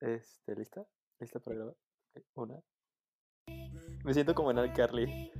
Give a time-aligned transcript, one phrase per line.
[0.00, 0.86] Este, ¿lista?
[1.18, 1.76] ¿Lista para grabar?
[2.34, 2.58] Una.
[4.02, 5.30] Me siento como en Carly.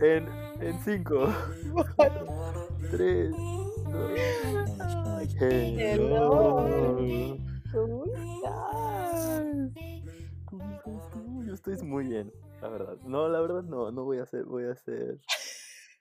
[0.00, 0.28] En,
[0.60, 1.26] en cinco,
[2.90, 4.20] tres, dos.
[5.40, 6.66] Hello.
[7.72, 9.46] ¿Cómo estás?
[10.44, 11.44] ¿Cómo estás tú?
[11.46, 12.96] Yo estoy muy bien, la verdad.
[13.04, 15.20] No, la verdad no, no voy a ser, voy a ser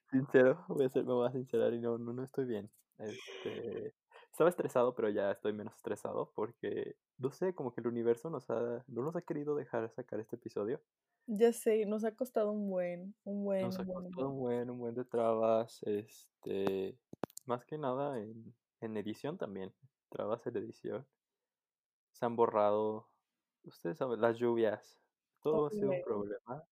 [0.09, 2.71] sincero, voy a ser, me voy a sincerar y no, no, no estoy bien.
[2.97, 3.93] Este,
[4.31, 8.49] estaba estresado, pero ya estoy menos estresado porque, no sé, como que el universo nos
[8.49, 10.81] ha, no nos ha querido dejar sacar este episodio.
[11.27, 14.29] Ya sé, nos ha costado un buen, un buen, Nos ha un buen, un costado
[14.29, 14.35] buen.
[14.35, 16.97] un buen, un buen de trabas, este,
[17.45, 19.73] más que nada en, en edición también,
[20.09, 21.07] trabas en edición.
[22.11, 23.09] Se han borrado,
[23.63, 24.99] ustedes saben, las lluvias,
[25.41, 26.63] todo ha sido un problema,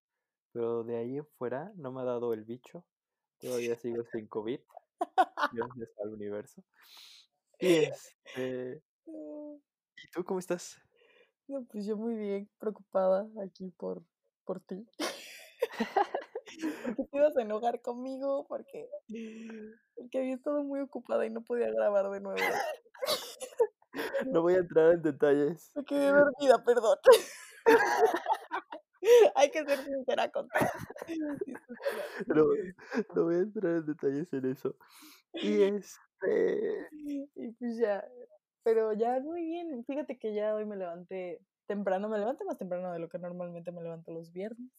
[0.51, 2.85] pero de ahí en fuera no me ha dado el bicho,
[3.39, 4.59] todavía sigo sin COVID,
[5.53, 6.63] gracias al universo.
[7.59, 8.83] Y este,
[10.03, 10.81] ¿y tú cómo estás?
[11.47, 14.03] no, pues yo muy bien, preocupada aquí por,
[14.45, 14.85] por ti.
[16.85, 18.87] Porque te ibas a enojar conmigo, porque,
[19.95, 22.39] porque había estado muy ocupada y no podía grabar de nuevo.
[24.27, 25.71] No voy a entrar en detalles.
[25.75, 26.97] Me quedé dormida, perdón.
[29.35, 30.47] Hay que ser sincera con.
[32.27, 32.45] No,
[33.15, 34.75] no voy a entrar en detalles en eso.
[35.33, 36.87] Y este,
[37.35, 38.05] Y pues ya,
[38.63, 39.83] pero ya muy bien.
[39.85, 43.71] Fíjate que ya hoy me levanté temprano, me levanté más temprano de lo que normalmente
[43.71, 44.71] me levanto los viernes.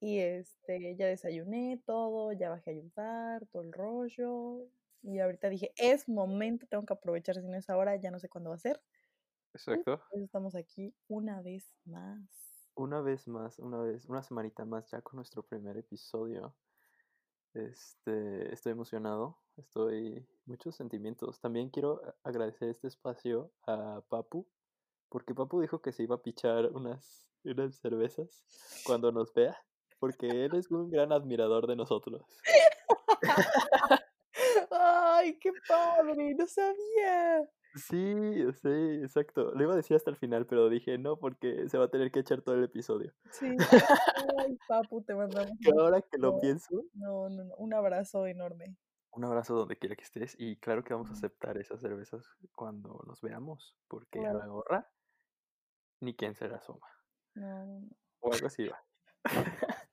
[0.00, 4.68] Y este, ya desayuné todo, ya bajé a ayudar, todo el rollo.
[5.02, 8.28] Y ahorita dije, es momento, tengo que aprovechar si no es ahora, ya no sé
[8.28, 8.80] cuándo va a ser.
[9.54, 10.00] exacto.
[10.10, 12.70] Pues estamos aquí una vez más.
[12.76, 16.54] Una vez más, una vez, una semanita más ya con nuestro primer episodio.
[17.54, 21.40] Este, estoy emocionado, estoy muchos sentimientos.
[21.40, 24.46] También quiero agradecer este espacio a Papu,
[25.08, 28.44] porque Papu dijo que se iba a pichar unas, unas cervezas
[28.84, 29.56] cuando nos vea,
[29.98, 32.22] porque él es un gran admirador de nosotros.
[34.70, 36.34] ¡Ay, qué padre!
[36.34, 37.48] No sabía.
[37.74, 38.68] Sí, sí,
[39.02, 39.54] exacto.
[39.54, 42.10] Le iba a decir hasta el final, pero dije no, porque se va a tener
[42.10, 43.12] que echar todo el episodio.
[43.30, 43.46] Sí.
[44.38, 47.54] Ay, papu, te mandamos un ahora que lo pienso, No, no, no.
[47.56, 48.76] Un abrazo enorme.
[49.12, 52.24] Un abrazo donde quiera que estés y claro que vamos a aceptar esas cervezas
[52.54, 54.38] cuando nos veamos, porque a Claro.
[54.38, 54.90] la gorra
[56.00, 56.86] ni quien se la asoma.
[57.34, 57.88] No.
[58.20, 58.78] O algo así va.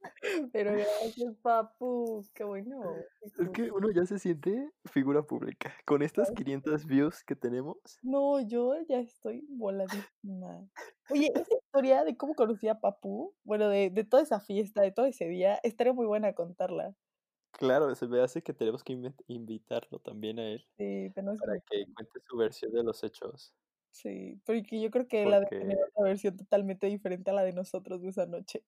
[0.51, 2.23] Pero gracias, papu.
[2.33, 2.81] Qué bueno.
[3.21, 5.73] Es que uno ya se siente figura pública.
[5.85, 10.67] Con estas 500 views que tenemos, No, yo ya estoy voladísima.
[11.09, 14.91] Oye, esa historia de cómo conocí a Papu, bueno, de, de toda esa fiesta, de
[14.91, 16.95] todo ese día, estaría muy buena contarla.
[17.51, 21.09] claro, se me hace que tenemos que invi- invitarlo también a él Sí,
[21.39, 23.53] para que cuente su versión de los hechos.
[23.91, 27.43] Sí, porque yo creo que él ha de tener otra versión totalmente diferente a la
[27.43, 28.63] de nosotros de esa noche.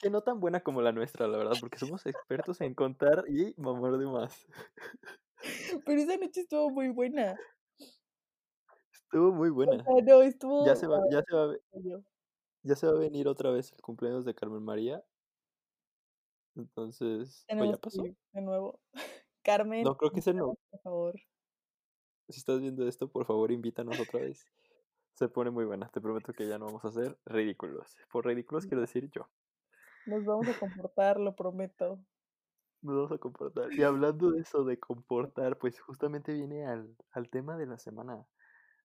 [0.00, 3.54] Que no tan buena como la nuestra, la verdad, porque somos expertos en contar y
[3.60, 4.46] mamar de más.
[5.86, 7.38] Pero esa noche estuvo muy buena.
[8.92, 9.84] Estuvo muy O buena.
[9.84, 11.54] sea, no, estuvo Ya se va, ya se va,
[12.62, 15.02] ya se va a venir otra vez el cumpleaños de Carmen María.
[16.56, 18.02] Entonces, ¿o ya pasó?
[18.02, 18.80] de nuevo.
[19.42, 20.54] Carmen, No, creo que ese no.
[20.70, 21.20] por favor.
[22.28, 24.46] Si estás viendo esto, por favor, invítanos otra vez.
[25.14, 25.88] Se pone muy buena.
[25.88, 27.96] Te prometo que ya no vamos a hacer ridículos.
[28.10, 29.28] Por ridículos quiero decir yo.
[30.06, 31.98] Nos vamos a comportar, lo prometo.
[32.82, 33.72] Nos vamos a comportar.
[33.72, 38.26] Y hablando de eso, de comportar, pues justamente viene al, al tema de la semana.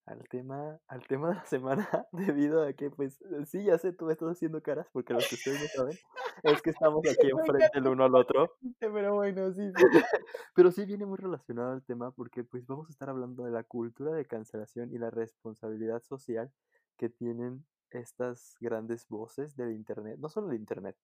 [0.06, 4.06] Al tema, al tema de la semana, debido a que, pues, sí, ya sé, tú
[4.06, 5.98] me estás haciendo caras, porque los que ustedes no saben,
[6.44, 8.52] es que estamos aquí enfrente el uno al otro.
[8.80, 9.84] Pero bueno, sí, sí.
[10.54, 13.64] Pero sí viene muy relacionado al tema porque pues vamos a estar hablando de la
[13.64, 16.52] cultura de cancelación y la responsabilidad social
[16.98, 20.98] que tienen estas grandes voces del internet, no solo del internet,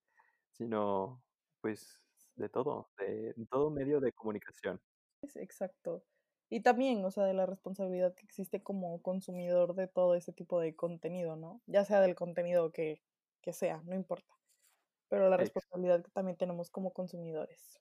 [0.52, 1.24] sino
[1.60, 2.00] pues
[2.36, 4.80] de todo, de de todo medio de comunicación.
[5.22, 6.04] Es exacto.
[6.50, 10.60] Y también, o sea, de la responsabilidad que existe como consumidor de todo ese tipo
[10.60, 11.62] de contenido, ¿no?
[11.66, 13.02] Ya sea del contenido que,
[13.40, 14.34] que sea, no importa.
[15.08, 17.80] Pero la responsabilidad que también tenemos como consumidores.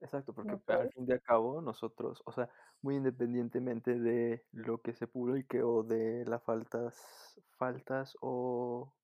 [0.00, 2.48] Exacto, porque ¿No al fin de a cabo nosotros, o sea,
[2.82, 8.94] muy independientemente de lo que se publique o de las faltas, faltas o,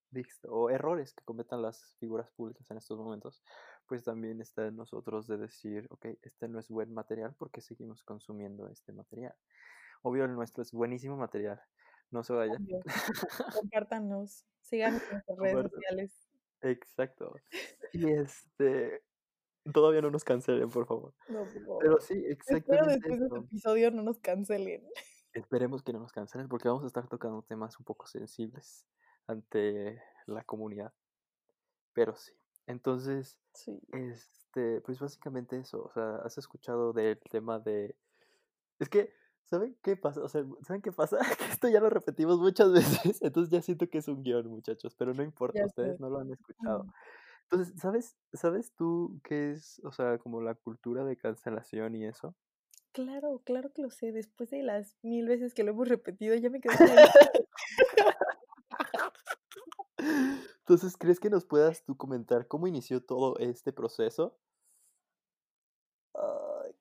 [0.49, 3.43] o errores que cometan las figuras públicas en estos momentos,
[3.87, 8.05] pues también está en nosotros de decir, ok, este no es buen material porque seguimos
[8.05, 9.35] consumiendo este material.
[10.02, 11.61] Obvio, el nuestro es buenísimo material,
[12.11, 12.64] no se vayan.
[13.62, 16.29] Compártanos, síganos en nuestras redes sociales.
[16.61, 17.35] Exacto.
[17.93, 19.02] Y este,
[19.72, 21.14] todavía no nos cancelen, por favor.
[21.28, 21.78] No, por favor.
[21.82, 24.82] Pero sí, Espero exactamente después de este episodio no nos cancelen.
[25.32, 28.87] Esperemos que no nos cancelen porque vamos a estar tocando temas un poco sensibles
[29.26, 30.93] ante la comunidad.
[31.93, 32.32] Pero sí.
[32.66, 33.81] Entonces, Sí.
[33.93, 35.82] este, pues básicamente eso.
[35.82, 37.96] O sea, ¿has escuchado del tema de...
[38.78, 39.12] Es que,
[39.44, 40.22] ¿saben qué pasa?
[40.22, 41.19] O sea, ¿saben qué pasa?
[41.38, 42.72] Que esto ya lo repetimos muchas
[43.12, 43.20] veces.
[43.22, 44.94] Entonces ya siento que es un guion, muchachos.
[44.94, 46.02] Pero no importa, Ya ustedes sé.
[46.02, 46.87] no lo han escuchado.
[47.50, 52.35] Entonces, ¿sabes, ¿sabes tú qué es, o sea, como la cultura de cancelación y eso?
[52.93, 54.12] Claro, claro que lo sé.
[54.12, 57.12] Después de las mil veces que lo hemos repetido, ya me clarísimo.
[60.58, 64.38] Entonces, ¿crees que nos puedas tú comentar cómo inició todo este proceso?
[66.14, 66.75] Ay.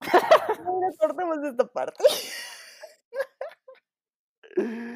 [0.00, 2.02] Mira, cortemos esta parte.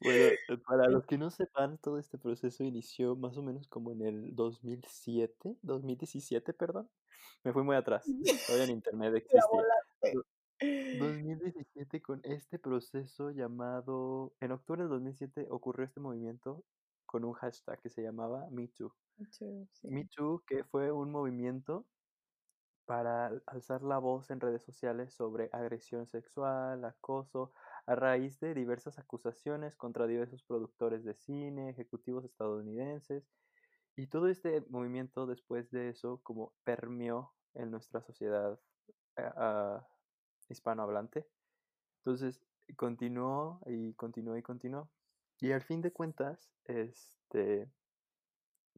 [0.00, 3.92] Bueno, eh, para los que no sepan, todo este proceso inició más o menos como
[3.92, 6.88] en el 2007, 2017, perdón.
[7.44, 8.04] Me fui muy atrás.
[8.46, 9.24] Todavía en internet.
[10.12, 10.24] Do
[10.98, 16.64] 2017 con este proceso llamado en octubre del 2007 ocurrió este movimiento
[17.06, 18.92] con un hashtag que se llamaba MeToo.
[19.30, 19.88] Sí, sí.
[19.88, 21.86] MeToo, que fue un movimiento
[22.86, 27.52] para al- alzar la voz en redes sociales sobre agresión sexual, acoso,
[27.86, 33.28] a raíz de diversas acusaciones contra diversos productores de cine, ejecutivos estadounidenses,
[33.96, 38.58] y todo este movimiento después de eso como permeó en nuestra sociedad
[39.16, 39.86] ah,
[40.48, 41.26] hispanohablante.
[41.98, 42.40] Entonces
[42.76, 44.90] continuó y continuó y continuó.
[45.40, 47.70] Y al fin de cuentas, este,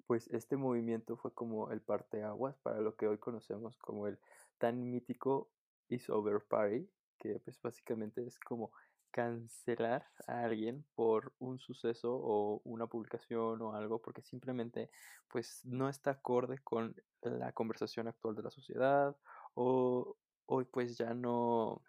[0.07, 4.19] pues este movimiento fue como el parteaguas para lo que hoy conocemos como el
[4.59, 5.51] tan mítico
[5.89, 6.89] Is Over Party,
[7.19, 8.73] que pues básicamente es como
[9.13, 14.91] cancelar a alguien por un suceso o una publicación o algo porque simplemente
[15.29, 19.17] pues no está acorde con la conversación actual de la sociedad
[19.55, 20.17] o
[20.73, 21.83] pues ya no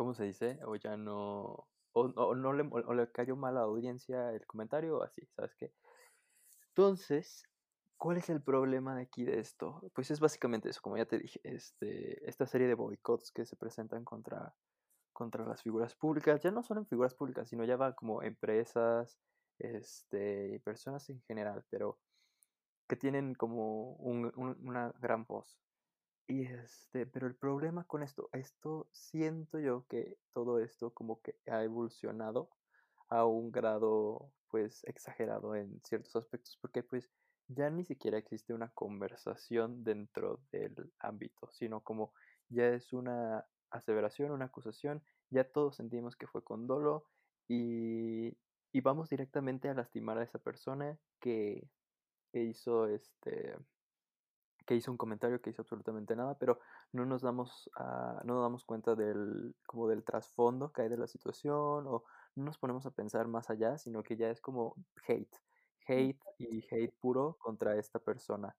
[0.00, 0.58] ¿cómo se dice?
[0.64, 4.46] O ya no o, o no le, o le cayó mal a la audiencia el
[4.46, 5.74] comentario o así, ¿sabes qué?
[6.68, 7.44] Entonces,
[7.98, 9.82] ¿cuál es el problema de aquí de esto?
[9.94, 13.56] Pues es básicamente eso, como ya te dije, este, esta serie de boicots que se
[13.56, 14.54] presentan contra,
[15.20, 19.20] contra las figuras públicas, ya no solo en figuras públicas, sino ya va como empresas,
[19.58, 22.00] este, y personas en general, pero
[22.88, 25.60] que tienen como un- un- una gran voz.
[26.28, 31.40] Y este, pero el problema con esto, esto siento yo que todo esto como que
[31.46, 32.50] ha evolucionado
[33.08, 37.12] a un grado pues exagerado en ciertos aspectos, porque pues
[37.48, 42.12] ya ni siquiera existe una conversación dentro del ámbito, sino como
[42.48, 47.06] ya es una aseveración, una acusación, ya todos sentimos que fue con dolo
[47.48, 48.36] y,
[48.72, 51.70] y vamos directamente a lastimar a esa persona que,
[52.32, 53.56] que hizo este
[54.66, 56.60] que hizo un comentario que hizo absolutamente nada, pero
[56.92, 60.98] no nos damos a- no nos damos cuenta del como del trasfondo que hay de
[60.98, 62.04] la situación o
[62.36, 64.76] no nos ponemos a pensar más allá, sino que ya es como
[65.08, 65.34] hate,
[65.86, 68.56] hate y hate puro contra esta persona.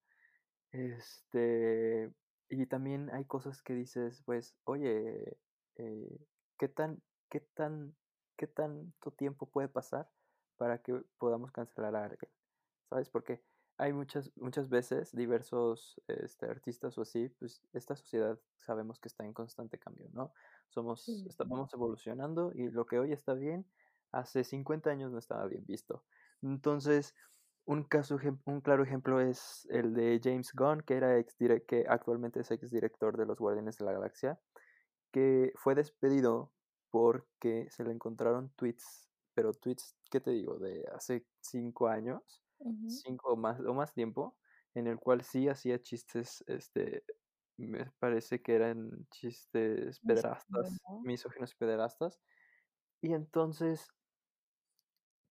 [0.72, 2.12] Este,
[2.52, 5.38] y también hay cosas que dices, pues, oye,
[5.76, 6.26] eh,
[6.58, 7.96] ¿qué tan, qué tan,
[8.36, 10.10] qué tanto tiempo puede pasar
[10.56, 12.30] para que podamos cancelar a alguien?
[12.90, 13.08] ¿Sabes?
[13.10, 13.42] Porque
[13.78, 19.24] hay muchas, muchas veces diversos este, artistas o así, pues esta sociedad sabemos que está
[19.24, 20.34] en constante cambio, ¿no?
[20.68, 23.66] Somos, Sí, vamos evolucionando y lo que hoy está bien,
[24.12, 26.04] hace 50 años no estaba bien visto.
[26.42, 27.14] Entonces,
[27.64, 32.40] un caso, un claro ejemplo es el de James Gunn, que era ex que actualmente
[32.40, 34.40] es exdirector de los Guardianes de la Galaxia,
[35.12, 36.52] que fue despedido
[36.90, 40.58] porque se le encontraron tweets, pero tweets, ¿qué te digo?
[40.58, 42.42] De hace cinco años,
[42.86, 44.36] cinco o más, o más tiempo,
[44.74, 47.04] en el cual sí hacía chistes, este,
[47.56, 51.00] me parece que eran chistes pederastas, ¿no?
[51.00, 52.20] misóginos y pederastas,
[53.00, 53.88] y entonces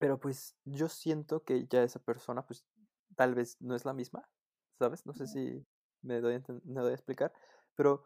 [0.02, 2.68] pero pues yo siento que ya esa persona, pues
[3.18, 4.30] tal vez no es la misma,
[4.80, 5.06] ¿sabes?
[5.08, 5.68] No sé si
[6.04, 7.34] me doy me doy a explicar,
[7.76, 8.06] pero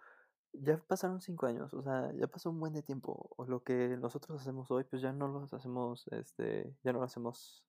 [0.54, 3.30] ya pasaron cinco años, o sea, ya pasó un buen de tiempo.
[3.38, 7.06] O lo que nosotros hacemos hoy, pues ya no lo hacemos, este, ya no lo
[7.06, 7.66] hacemos,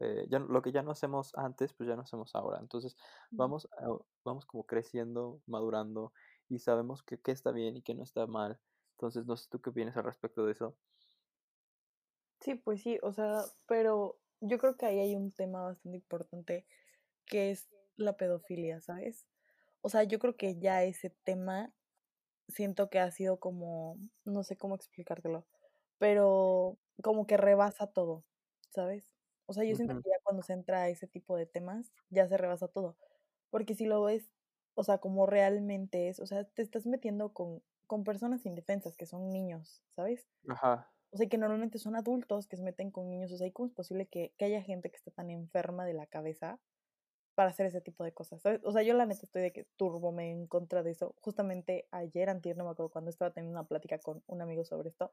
[0.00, 2.60] eh, ya, lo que ya no hacemos antes, pues ya no hacemos ahora.
[2.60, 2.96] Entonces
[3.36, 3.88] vamos, a-
[4.24, 6.12] vamos como creciendo, madurando
[6.48, 8.60] y sabemos que qué está bien y qué no está mal.
[8.92, 10.78] Entonces, no sé tú qué opinas al respecto de eso.
[12.48, 16.66] Sí, pues sí, o sea, pero yo creo que ahí hay un tema bastante importante
[17.26, 19.28] que es la pedofilia, ¿sabes?
[19.82, 21.74] O sea, yo creo que ya ese tema
[22.48, 25.46] siento que ha sido como, no sé cómo explicártelo,
[25.98, 28.26] pero como que rebasa todo,
[28.70, 29.16] ¿sabes?
[29.46, 32.28] O sea, yo siento que ya cuando se entra a ese tipo de temas, ya
[32.28, 32.98] se rebasa todo.
[33.50, 34.32] Porque si lo ves,
[34.74, 39.06] o sea, como realmente es, o sea, te estás metiendo con con personas indefensas, que
[39.06, 40.28] son niños, ¿sabes?
[40.48, 40.90] Ajá.
[41.10, 43.32] O sea, que normalmente son adultos que se meten con niños.
[43.32, 46.06] O sea, ¿cómo es posible que, que haya gente que esté tan enferma de la
[46.06, 46.58] cabeza
[47.34, 48.42] para hacer ese tipo de cosas?
[48.42, 48.60] ¿sabes?
[48.64, 51.14] O sea, yo la neta estoy de que turbo me en contra de eso.
[51.20, 54.90] Justamente ayer, antier, no me acuerdo cuando estaba teniendo una plática con un amigo sobre
[54.90, 55.12] esto.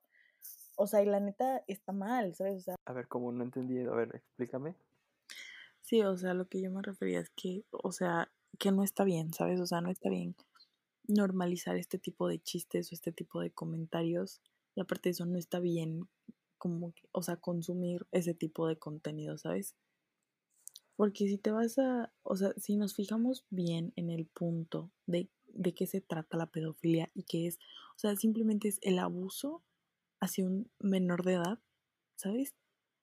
[0.75, 2.57] O sea, y la neta está mal, ¿sabes?
[2.57, 4.75] O sea, A ver, como no entendí, a ver, explícame.
[5.81, 9.03] Sí, o sea, lo que yo me refería es que, o sea, que no está
[9.03, 9.59] bien, ¿sabes?
[9.61, 10.35] O sea, no está bien
[11.07, 14.41] normalizar este tipo de chistes o este tipo de comentarios.
[14.75, 16.07] Y aparte de eso, no está bien
[16.57, 19.75] como, que- o sea, consumir ese tipo de contenido, ¿sabes?
[20.95, 25.29] Porque si te vas a, o sea, si nos fijamos bien en el punto de,
[25.47, 27.59] de qué se trata la pedofilia y que es,
[27.95, 29.63] o sea, simplemente es el abuso
[30.21, 31.59] hacia un menor de edad,
[32.15, 32.55] ¿sabes?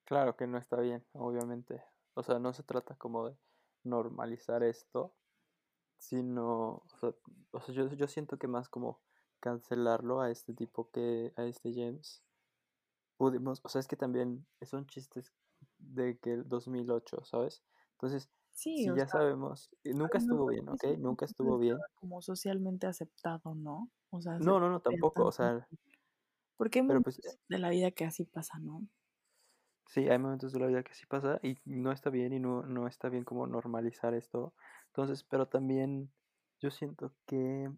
[0.05, 1.83] Claro que no está bien, obviamente.
[2.13, 3.37] O sea, no se trata como de
[3.83, 5.15] normalizar esto,
[5.99, 7.15] sino, o sea,
[7.51, 9.01] o sea, yo, yo siento que más como
[9.43, 12.23] cancelarlo a este tipo que, a este James,
[13.17, 15.33] pudimos, o sea, es que también son chistes
[15.79, 17.63] de que el 2008, ¿sabes?
[17.93, 20.83] Entonces, Sí, si ya sea, sabemos, nunca estuvo bien, en ¿ok?
[20.83, 21.77] ese Nunca estuvo bien.
[21.95, 23.89] como socialmente aceptado, ¿no?
[24.11, 25.67] O sea, se No, no, no, tampoco, o sea,
[26.55, 27.19] Porque hay pues
[27.49, 28.87] de la vida que así pasa, ¿no?
[29.87, 32.63] Sí, hay momentos de la vida que sí pasa y no está bien y no,
[32.63, 34.53] no está bien como normalizar esto.
[34.87, 36.11] Entonces, pero también
[36.59, 37.71] yo siento que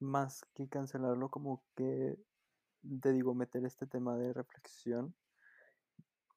[0.00, 2.18] más que cancelarlo, como que,
[3.02, 5.16] te digo, meter este tema de reflexión,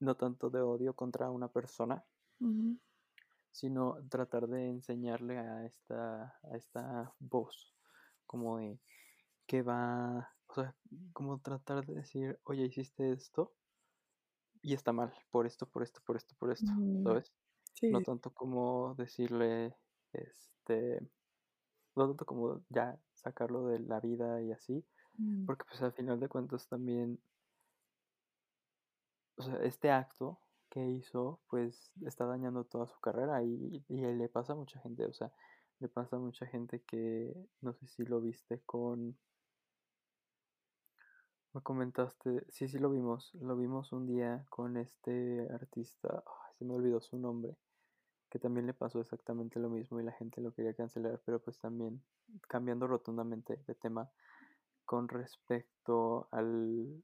[0.02, 2.06] no tanto de odio contra una persona,
[3.52, 7.76] sino tratar de enseñarle a esta, a esta voz,
[8.26, 8.80] como de
[9.48, 10.76] que va, o sea,
[11.14, 13.56] como tratar de decir, oye, hiciste esto
[14.62, 17.34] y está mal, por esto, por esto, por esto, por esto, Mm, ¿sabes?
[17.90, 19.78] No Sí, tanto como decirle,
[20.14, 21.00] este,
[21.96, 24.86] no tanto como ya sacarlo de la vida y así,
[25.18, 27.20] mm, porque pues al final de cuentas también,
[29.38, 34.30] o sea, este acto que hizo, pues está dañando toda su carrera y, y le
[34.30, 35.32] pasa a mucha gente, o sea,
[35.80, 39.18] le pasa a mucha gente que, no sé si lo viste con,
[41.54, 46.24] me comentaste, sí, sí lo vimos, lo vimos un día con este artista,
[46.58, 47.56] se me olvidó su nombre
[48.30, 51.58] que también le pasó exactamente lo mismo y la gente lo quería cancelar, pero pues
[51.60, 52.02] también
[52.48, 54.10] cambiando rotundamente de tema
[54.86, 57.04] con respecto al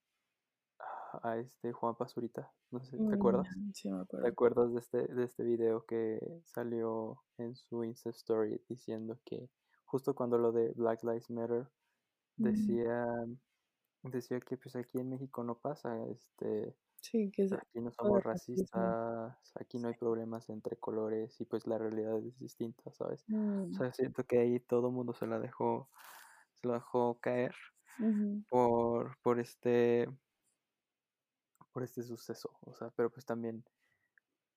[1.24, 3.48] a este Juan Pazurita, no sé, ¿te mm, acuerdas?
[3.74, 4.28] sí me ¿Te acuerdo.
[4.28, 9.50] acuerdas de este, de este video que salió en su Insta Story diciendo que
[9.86, 11.68] justo cuando lo de Black Lives Matter
[12.38, 13.08] decía
[14.04, 16.76] decía que pues aquí en México no pasa, este
[17.06, 21.78] Sí, que Aquí no somos racistas, aquí no hay problemas entre colores y pues la
[21.78, 23.24] realidad es distinta, ¿sabes?
[23.24, 25.90] O Mm, sea, siento que ahí todo el mundo se la dejó,
[26.56, 27.56] se la dejó caer
[28.50, 30.08] por, por este,
[31.72, 32.58] por este suceso.
[32.62, 33.64] O sea, pero pues también,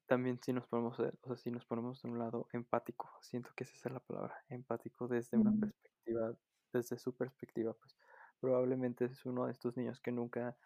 [0.07, 3.64] también si nos ponemos, o sea, si nos ponemos de un lado empático, siento que
[3.64, 6.37] esa es la palabra, empático desde una perspectiva,
[6.73, 7.97] desde su perspectiva, pues
[8.40, 10.59] probablemente es uno de estos niños que nunca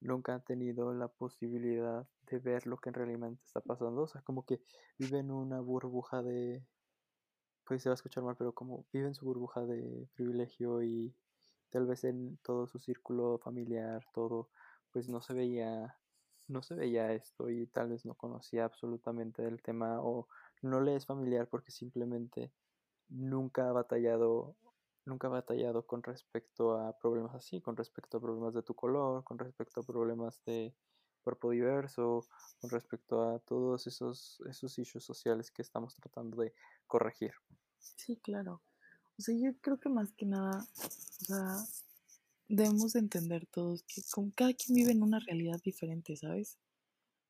[0.00, 4.02] nunca han tenido la posibilidad de ver lo que realmente está pasando.
[4.02, 4.60] O sea, como que
[4.98, 6.62] viven una burbuja de,
[7.64, 11.14] pues se va a escuchar mal, pero como viven su burbuja de privilegio y
[11.70, 14.50] tal vez en todo su círculo familiar, todo,
[14.92, 15.98] pues no se veía,
[16.48, 20.28] no se veía esto y tal vez no conocía absolutamente del tema o
[20.62, 22.52] no le es familiar porque simplemente
[23.08, 24.56] nunca ha batallado,
[25.06, 29.24] nunca ha batallado con respecto a problemas así, con respecto a problemas de tu color,
[29.24, 30.74] con respecto a problemas de
[31.22, 32.26] cuerpo diverso,
[32.60, 36.54] con respecto a todos esos, esos issues sociales que estamos tratando de
[36.86, 37.32] corregir.
[37.78, 38.62] Sí, claro.
[39.18, 40.66] O sea, yo creo que más que nada,
[41.20, 41.56] o sea,
[42.48, 46.58] debemos de entender todos que como cada quien vive en una realidad diferente, ¿sabes?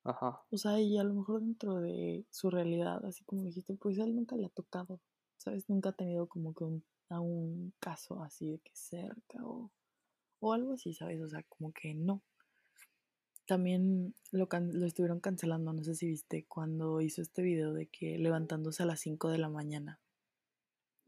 [0.03, 0.41] Ajá.
[0.51, 4.03] O sea, y a lo mejor dentro de su realidad, así como dijiste, pues a
[4.03, 4.99] él nunca le ha tocado,
[5.37, 5.67] ¿sabes?
[5.69, 9.71] Nunca ha tenido como que un, a un caso así de que cerca o,
[10.41, 11.21] o algo así, ¿sabes?
[11.21, 12.23] O sea, como que no.
[13.47, 17.87] También lo, can- lo estuvieron cancelando, no sé si viste, cuando hizo este video de
[17.87, 19.99] que levantándose a las 5 de la mañana.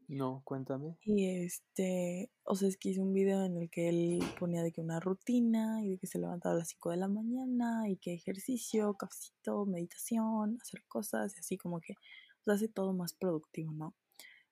[0.08, 0.98] No, cuéntame.
[1.02, 4.70] Y este, o sea, es que hizo un video en el que él ponía de
[4.72, 7.96] que una rutina y de que se levantaba a las 5 de la mañana y
[7.96, 13.14] que ejercicio, cafecito, meditación, hacer cosas y así como que o sea, hace todo más
[13.14, 13.94] productivo, ¿no?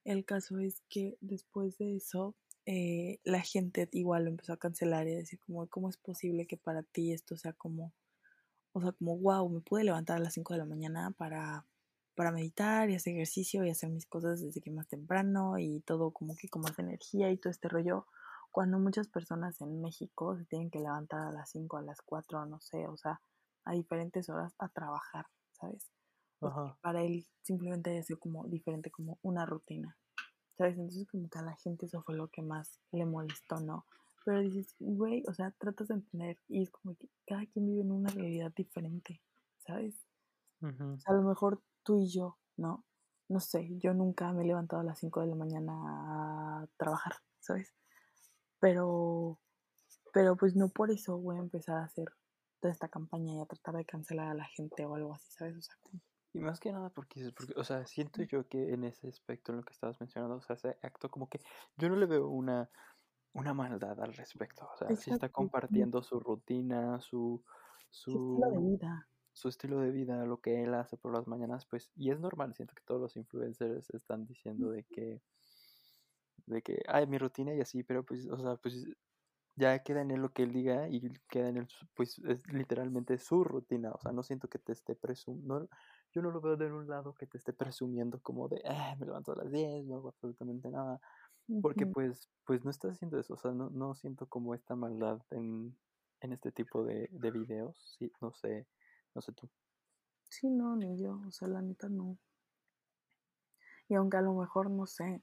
[0.08, 2.34] El caso es que después de eso,
[2.64, 6.46] eh, la gente igual lo empezó a cancelar y a decir como, ¿cómo es posible
[6.46, 7.92] que para ti esto sea como,
[8.72, 11.66] o sea, como, wow, me pude levantar a las 5 de la mañana para,
[12.14, 16.10] para meditar y hacer ejercicio y hacer mis cosas desde que más temprano y todo
[16.10, 18.06] como que con más energía y todo este rollo,
[18.50, 22.46] cuando muchas personas en México se tienen que levantar a las 5, a las 4,
[22.46, 23.20] no sé, o sea,
[23.66, 25.90] a diferentes horas a trabajar, ¿sabes?
[26.80, 29.96] Para él simplemente es como diferente, como una rutina,
[30.56, 30.76] ¿sabes?
[30.76, 33.86] Entonces como que a la gente eso fue lo que más le molestó, ¿no?
[34.24, 37.82] Pero dices, güey, o sea, tratas de entender y es como que cada quien vive
[37.82, 39.22] en una realidad diferente,
[39.58, 40.06] ¿sabes?
[40.60, 42.84] o sea, a lo mejor tú y yo, ¿no?
[43.28, 47.14] No sé, yo nunca me he levantado a las 5 de la mañana a trabajar,
[47.40, 47.72] ¿sabes?
[48.58, 49.38] Pero,
[50.12, 52.08] pero pues no por eso voy a empezar a hacer
[52.60, 55.56] toda esta campaña y a tratar de cancelar a la gente o algo así, ¿sabes?
[55.56, 55.76] O sea,
[56.32, 59.58] y más que nada porque, porque, o sea, siento yo que en ese aspecto, en
[59.58, 61.40] lo que estabas mencionando, o sea, ese acto como que
[61.76, 62.70] yo no le veo una,
[63.32, 64.68] una maldad al respecto.
[64.74, 67.42] O sea, si está compartiendo su rutina, su,
[67.90, 69.08] su, estilo de vida.
[69.32, 72.54] Su estilo de vida, lo que él hace por las mañanas, pues, y es normal,
[72.54, 75.22] siento que todos los influencers están diciendo de que,
[76.46, 78.86] de que, ay, mi rutina y así, pero pues, o sea, pues
[79.54, 83.18] ya queda en él lo que él diga y queda en él, pues es literalmente
[83.18, 85.68] su rutina, o sea, no siento que te esté presumiendo,
[86.12, 89.06] yo no lo veo de un lado que te esté presumiendo como de, ah, me
[89.06, 91.00] levanto a las 10, no hago absolutamente nada,
[91.62, 95.20] porque pues, pues no estás haciendo eso, o sea, no, no siento como esta maldad
[95.30, 95.76] en,
[96.20, 98.66] en este tipo de, de videos, sí, no sé,
[99.14, 99.48] no sé tú.
[100.28, 102.18] Sí, no, ni yo, o sea, la neta no.
[103.88, 105.22] Y aunque a lo mejor, no sé,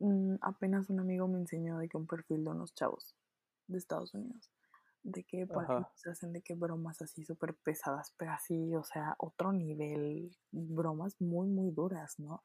[0.00, 3.14] mm, apenas un amigo me enseñó de que un perfil de unos chavos
[3.68, 4.50] de Estados Unidos.
[5.04, 5.48] De que
[5.96, 11.20] se hacen de que bromas así súper pesadas, pero así, o sea, otro nivel, bromas
[11.20, 12.40] muy, muy duras, ¿no?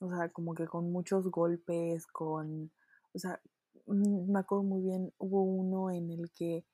[0.00, 2.70] O sea, como que con muchos golpes, con,
[3.12, 3.40] o sea,
[3.86, 6.64] mm, me acuerdo muy bien, hubo uno en el que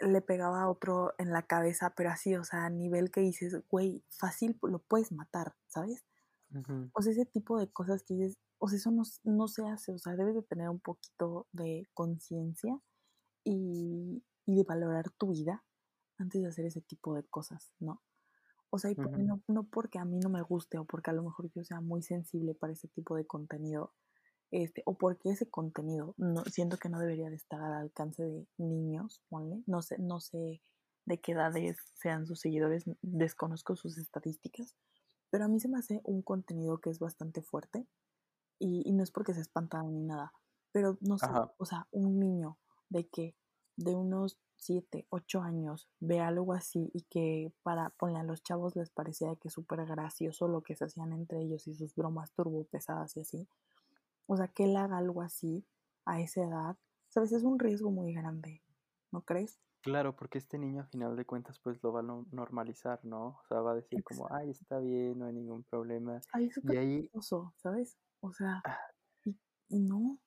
[0.00, 3.62] le pegaba a otro en la cabeza, pero así, o sea, a nivel que dices,
[3.68, 6.04] güey, fácil lo puedes matar, ¿sabes?
[6.92, 9.92] O sea, ese tipo de cosas que dices, o sea, eso no, no se hace,
[9.92, 12.78] o sea, debes de tener un poquito de conciencia
[13.42, 15.64] y, y, de valorar tu vida
[16.18, 18.02] antes de hacer ese tipo de cosas, ¿no?
[18.70, 21.22] O sea, y no, no, porque a mí no me guste o porque a lo
[21.22, 23.92] mejor yo sea muy sensible para ese tipo de contenido,
[24.50, 28.46] este, o porque ese contenido no, siento que no debería de estar al alcance de
[28.58, 30.60] niños, ponle, no sé, no sé
[31.06, 34.74] de qué edades sean sus seguidores, desconozco sus estadísticas,
[35.30, 37.86] pero a mí se me hace un contenido que es bastante fuerte
[38.58, 40.32] y, y no es porque se espantan ni nada,
[40.72, 41.26] pero no sé,
[41.58, 43.36] o sea, un niño de que
[43.76, 48.76] de unos 7, 8 años ve algo así y que para ponerle a los chavos
[48.76, 52.64] les parecía que súper gracioso lo que se hacían entre ellos y sus bromas turbo
[52.64, 53.48] pesadas y así.
[54.26, 55.66] O sea, que él haga algo así
[56.06, 56.76] a esa edad,
[57.08, 58.62] sabes, es un riesgo muy grande,
[59.10, 59.58] ¿no crees?
[59.82, 63.26] Claro, porque este niño a final de cuentas pues lo va a normalizar, ¿no?
[63.26, 66.22] O sea, va a decir como, ay, está bien, no hay ningún problema.
[66.32, 67.10] Ay, es y ahí,
[67.56, 67.98] ¿sabes?
[68.20, 68.78] O sea, ah.
[69.26, 69.36] y,
[69.68, 70.18] y no,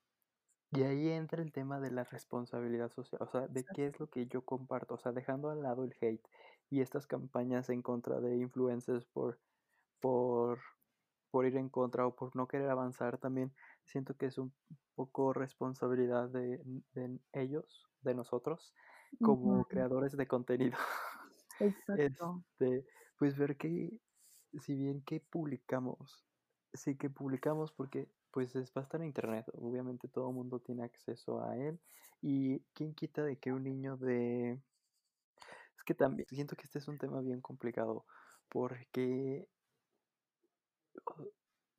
[0.72, 4.10] y ahí entra el tema de la responsabilidad social, o sea, de qué es lo
[4.10, 6.28] que yo comparto, o sea, dejando al lado el hate
[6.70, 9.40] y estas campañas en contra de influencers por,
[10.02, 10.60] por,
[11.32, 13.54] por ir en contra o por no querer avanzar, también
[13.86, 14.54] siento que es un
[14.96, 16.62] poco responsabilidad de,
[17.32, 18.74] ellos, de nosotros,
[19.22, 20.78] como creadores de contenido.
[21.60, 22.44] Exacto.
[22.60, 22.86] Este,
[23.18, 23.98] pues ver que,
[24.60, 26.26] si bien que publicamos,
[26.74, 29.50] sí que publicamos porque pues es, va a estar en internet.
[29.56, 31.80] Obviamente todo el mundo tiene acceso a él.
[32.22, 34.62] Y quién quita de que un niño de...
[35.76, 38.06] Es que también siento que este es un tema bien complicado.
[38.48, 39.48] Porque...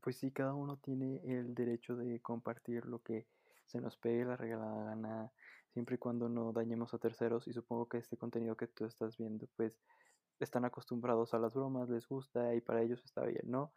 [0.01, 3.29] Pues sí, cada uno tiene el derecho de compartir lo que
[3.65, 5.31] se nos pegue la regalada gana,
[5.69, 7.47] siempre y cuando no dañemos a terceros.
[7.47, 9.79] Y supongo que este contenido que tú estás viendo, pues
[10.45, 13.73] están acostumbrados a las bromas, les gusta y para ellos está bien, ¿no?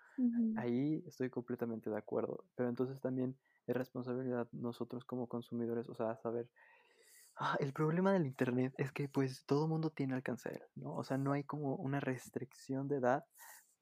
[0.58, 6.15] Ahí estoy completamente de acuerdo, pero entonces también es responsabilidad nosotros como consumidores, o sea,
[6.17, 6.50] saber...
[7.38, 10.95] Ah, el problema del Internet es que pues todo mundo tiene alcance a él, ¿no?
[10.95, 13.26] O sea, no hay como una restricción de edad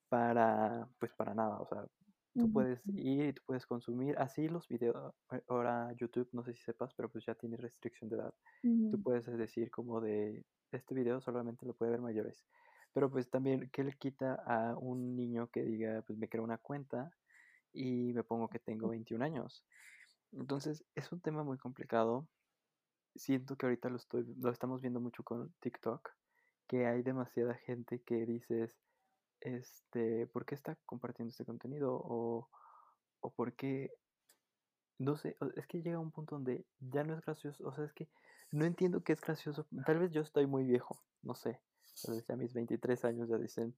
[0.08, 1.86] para, pues para nada, o sea,
[2.34, 6.54] tú puedes ir y tú puedes consumir así los videos, eh, ahora YouTube, no sé
[6.54, 8.34] si sepas, pero pues ya tiene restricción de edad.
[8.62, 12.46] Tú puedes decir como de, este video solamente lo puede ver mayores.
[12.94, 16.58] Pero pues también, ¿qué le quita a un niño que diga, pues me creo una
[16.58, 17.12] cuenta
[17.72, 19.64] y me pongo que tengo 21 años?
[20.32, 22.28] Entonces, es un tema muy complicado.
[23.16, 26.10] Siento que ahorita lo, estoy, lo estamos viendo mucho con TikTok,
[26.68, 28.76] que hay demasiada gente que dices,
[29.42, 31.94] este, ¿por qué está compartiendo este contenido?
[31.94, 32.50] O,
[33.22, 33.92] o por qué,
[34.98, 37.94] no sé, es que llega un punto donde ya no es gracioso, o sea, es
[37.94, 38.10] que
[38.52, 41.60] no entiendo qué es gracioso, tal vez yo estoy muy viejo, no sé,
[42.38, 43.76] mis 23 años ya dicen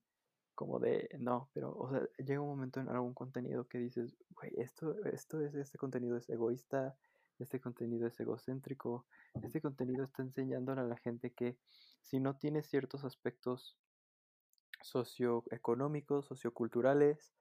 [0.55, 4.53] como de, no, pero, o sea, llega un momento en algún contenido que dices, güey,
[4.57, 6.95] esto, esto es, este contenido es egoísta,
[7.39, 9.05] este contenido es egocéntrico,
[9.41, 11.57] este contenido está enseñándole a la gente que
[12.01, 13.77] si no tienes ciertos aspectos
[14.83, 17.33] socioeconómicos, socioculturales,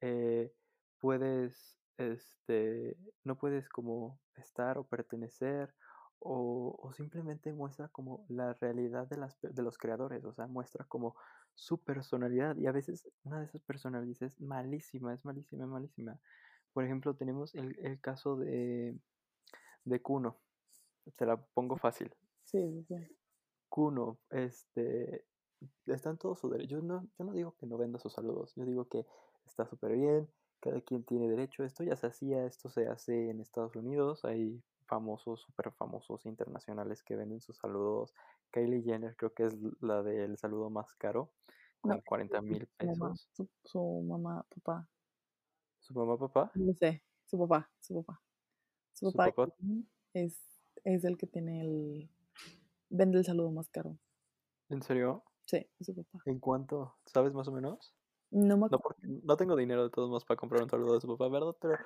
[0.00, 0.52] eh,
[0.98, 5.74] puedes, este, no puedes como estar o pertenecer
[6.20, 10.84] o, o simplemente muestra como la realidad de, las, de los creadores, o sea, muestra
[10.84, 11.16] como
[11.54, 16.20] su personalidad y a veces una de esas personalidades es malísima, es malísima, es malísima.
[16.72, 18.96] Por ejemplo, tenemos el, el caso de,
[19.84, 20.38] de Kuno,
[21.16, 22.14] te la pongo fácil.
[22.44, 22.94] Sí, sí.
[23.68, 25.24] Kuno, este,
[25.86, 26.76] está en todo su derecho.
[26.76, 29.06] Yo no, yo no digo que no venda sus saludos, yo digo que
[29.46, 30.28] está súper bien,
[30.60, 31.64] cada quien tiene derecho.
[31.64, 37.02] Esto ya se hacía, esto se hace en Estados Unidos, hay famosos, súper famosos internacionales
[37.04, 38.14] que venden sus saludos.
[38.52, 41.32] Kylie Jenner creo que es la del saludo más caro,
[41.84, 43.30] No, con 40 mil su mamá, pesos.
[43.32, 44.88] su, su mamá, papá,
[45.80, 46.52] ¿Su mamá, papá?
[46.54, 48.22] no sé, su papá, su papá.
[48.94, 49.52] Su ¿Su papá papá?
[50.14, 50.40] es,
[50.84, 52.10] es el que tiene el,
[52.90, 53.98] vende el saludo más caro.
[54.70, 55.22] ¿En serio?
[55.46, 56.24] Sí, su papá.
[56.24, 56.96] ¿En cuánto?
[57.04, 57.94] ¿Sabes más o menos?
[58.32, 60.94] No me No, acuerdo, porque no tengo dinero de todos modos para comprar un saludo
[60.94, 61.56] de su papá, ¿verdad?
[61.60, 61.76] Pero,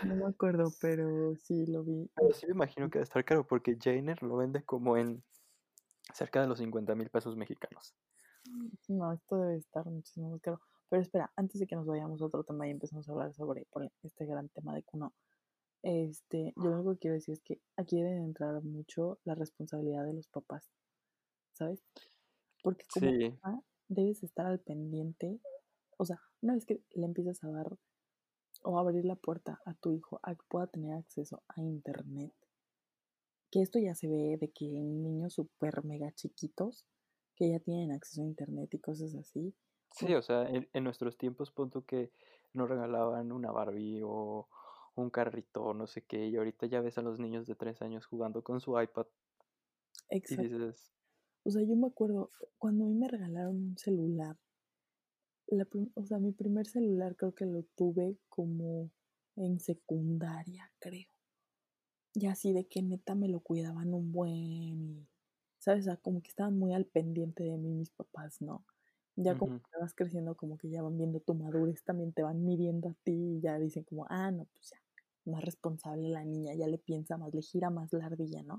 [0.00, 2.10] no me acuerdo, pero sí lo vi.
[2.14, 5.24] pero sí me imagino que debe estar caro porque Jenner lo vende como en
[6.14, 7.96] cerca de los 50 mil pesos mexicanos.
[8.88, 10.60] No, esto debe estar muchísimo más caro.
[10.88, 13.66] Pero espera, antes de que nos vayamos a otro tema y empezamos a hablar sobre
[13.66, 15.14] por este gran tema de Kuno,
[15.82, 20.04] este, yo lo único que quiero decir es que aquí debe entrar mucho la responsabilidad
[20.06, 20.70] de los papás,
[21.54, 21.84] ¿sabes?
[22.62, 25.40] Porque como Sí, papá debes estar al pendiente,
[25.98, 27.78] o sea, una vez que le empiezas a dar
[28.62, 32.32] o abrir la puerta a tu hijo a que pueda tener acceso a internet,
[33.50, 36.86] que esto ya se ve de que niños súper mega chiquitos
[37.36, 39.54] que ya tienen acceso a internet y cosas así,
[39.92, 42.10] sí, o sea, en, en nuestros tiempos, punto que
[42.52, 44.48] nos regalaban una Barbie o
[44.94, 48.06] un carrito no sé qué, y ahorita ya ves a los niños de tres años
[48.06, 49.06] jugando con su iPad
[50.10, 50.42] y exacto.
[50.42, 50.92] dices,
[51.44, 54.36] O sea, yo me acuerdo cuando a mí me regalaron un celular,
[55.48, 58.90] la o sea, mi primer celular creo que lo tuve como
[59.36, 61.10] en secundaria, creo.
[62.14, 65.08] Y así de que neta me lo cuidaban un buen y,
[65.58, 65.82] ¿sabes?
[65.82, 68.64] O sea, como que estaban muy al pendiente de mí mis papás, ¿no?
[69.16, 72.22] Ya como ujú, que vas creciendo, como que ya van viendo tu madurez, también te
[72.22, 74.82] van midiendo a ti y ya dicen como, ah, no, pues ya,
[75.30, 78.56] más responsable la niña, ya le piensa más, le gira más la ardilla, ¿no?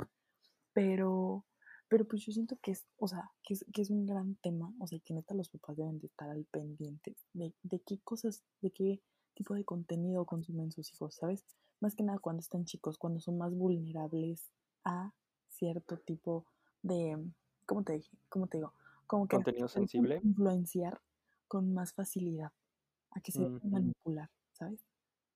[0.74, 1.46] Pero,
[1.90, 4.74] pero pues yo siento que es, o sea, que es, que es un gran tema,
[4.80, 8.44] o sea, que neta los papás deben de estar al pendiente de, de qué cosas,
[8.62, 9.02] de qué
[9.34, 11.46] tipo de contenido consumen sus hijos, ¿sabes?
[11.80, 14.52] Más que nada cuando están chicos, cuando son más vulnerables
[14.84, 15.14] a
[15.48, 16.46] cierto tipo
[16.84, 17.18] de,
[17.66, 18.18] ¿cómo te dije?
[18.30, 18.74] ¿Cómo te digo?
[19.08, 20.24] Como que contenido sensible.
[20.24, 21.02] influenciar
[21.48, 22.52] con más facilidad,
[23.12, 24.86] a que se ujú, manipular, ¿sabes?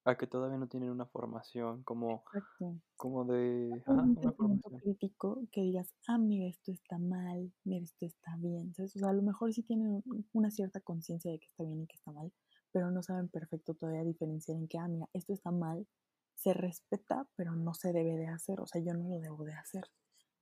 [0.05, 2.81] A que todavía no tienen una formación como, Exacto.
[2.97, 4.83] como de, un ajá, una pensamiento formación.
[4.83, 8.95] crítico que digas, ah, mira, esto está mal, mira, esto está bien, ¿sabes?
[8.95, 11.81] O sea, a lo mejor sí tienen un- una cierta conciencia de que está bien
[11.81, 12.31] y que está mal,
[12.71, 15.87] pero no saben perfecto todavía diferenciar en que, ah, mira, esto está mal,
[16.35, 19.53] se respeta, pero no se debe de hacer, o sea, yo no lo debo de
[19.53, 19.83] hacer,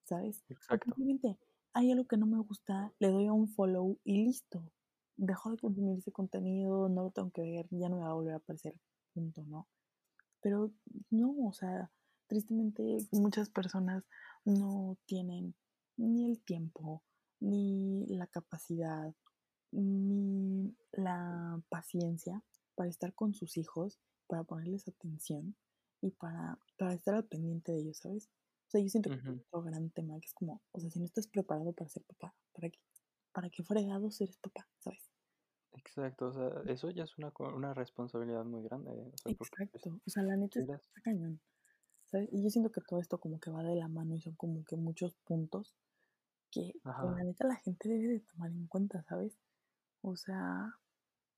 [0.06, 0.44] ¿sabes?
[0.50, 0.96] Exacto.
[0.96, 1.40] simplemente
[1.74, 4.72] hay algo que no me gusta, le doy a un follow y listo.
[5.18, 8.14] Dejo de consumir ese contenido, no lo tengo que ver, ya no me va a
[8.16, 8.76] volver a aparecer,
[9.14, 9.68] punto, ¿no?
[10.42, 10.72] Pero
[11.10, 11.92] no, o sea,
[12.28, 14.04] tristemente muchas personas
[14.46, 15.56] no tienen
[15.98, 17.04] ni el tiempo,
[17.40, 19.14] ni la capacidad,
[19.72, 22.44] ni la paciencia
[22.76, 25.56] para estar con sus hijos, para ponerles atención
[26.02, 28.30] y para, para estar al pendiente de ellos, ¿sabes?
[28.68, 31.00] O sea, yo siento que es otro gran tema, que es como, o sea, si
[31.00, 32.80] no estás preparado para ser papá, ¿para qué?
[33.34, 35.11] ¿Para qué fregados eres papá, ¿sabes?
[35.74, 39.50] Exacto, o sea, eso ya es una, una responsabilidad muy grande, o sea, porque pues,
[39.52, 41.40] Exacto, o sea, la neta está, cañón,
[42.06, 42.30] ¿sabes?
[42.32, 44.64] Y yo siento que todo esto como que va de la mano y son como
[44.66, 45.76] que muchos puntos
[46.50, 49.38] que, ajá, la neta la gente debe de tomar en cuenta, ¿sabes?
[50.02, 50.78] O sea,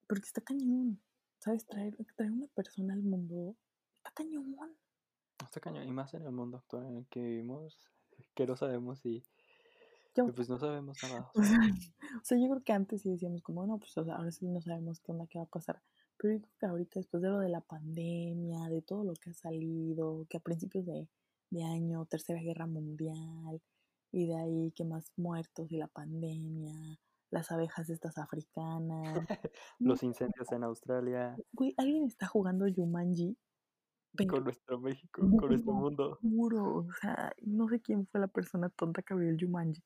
[0.08, 1.00] porque está cañón,
[1.40, 1.66] ¿sabes?
[1.66, 3.56] Traer, traer una persona al mundo
[3.98, 4.56] está cañón.
[5.40, 7.80] está cañón, y más en el mundo actual en el que vivimos,
[8.34, 9.24] que no sabemos y,
[10.16, 11.60] Yo, pues no sabemos nada, o sea,
[12.22, 14.48] o sea, yo creo que antes sí decíamos como, no, pues o sea, ahora sí
[14.48, 15.82] no sabemos qué onda, qué va a pasar.
[16.18, 19.32] Pero yo creo que ahorita, después de lo de la pandemia, de todo lo que
[19.32, 21.10] ha salido, que a principios de,
[21.50, 23.62] de año, Tercera Guerra Mundial,
[24.12, 27.00] y de ahí que más muertos y la pandemia,
[27.32, 29.28] las abejas estas africanas.
[29.80, 33.53] Los incendios en Australia, güey, alguien está jugando Jumanji, pero
[34.30, 36.20] con nuestro México, con nuestro mundo.
[36.22, 39.84] juro, o sea, no sé quién fue la persona tonta que abrió el Jumanji.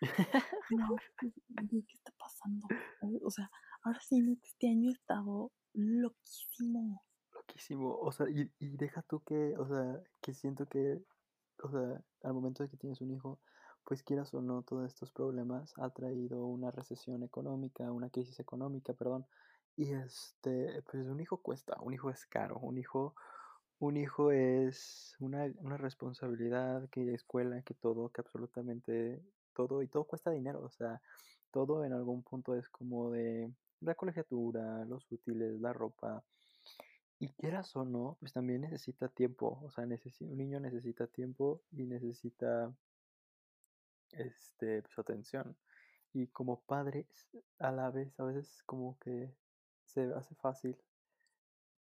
[0.70, 2.68] No, güey, ¿qué está pasando?
[3.24, 3.50] O sea,
[3.82, 7.02] ahora sí, este año he estado loquísimo.
[7.32, 11.02] Loquísimo, o sea, y, y deja tú que, o sea, que siento que,
[11.62, 13.40] o sea, al momento de que tienes un hijo,
[13.88, 18.92] pues quieras o no, todos estos problemas ha traído una recesión económica, una crisis económica,
[18.92, 19.26] perdón.
[19.76, 23.14] Y este, pues un hijo cuesta, un hijo es caro, un hijo,
[23.78, 29.22] un hijo es una, una responsabilidad, que escuela, que todo, que absolutamente
[29.54, 31.00] todo, y todo cuesta dinero, o sea,
[31.52, 36.24] todo en algún punto es como de la colegiatura, los útiles, la ropa.
[37.20, 41.62] Y quieras o no, pues también necesita tiempo, o sea, necesi- un niño necesita tiempo
[41.72, 42.72] y necesita
[44.12, 45.56] este, su atención.
[46.12, 49.36] Y como padres, a la vez, a veces como que
[49.84, 50.76] se hace fácil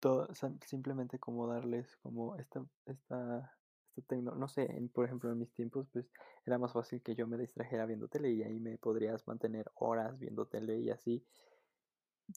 [0.00, 0.28] todo,
[0.66, 3.56] simplemente como darles como esta, esta,
[3.90, 6.10] esta tecno, no sé, en- por ejemplo, en mis tiempos, pues
[6.46, 10.18] era más fácil que yo me distrajera viendo tele y ahí me podrías mantener horas
[10.18, 11.24] viendo tele y así.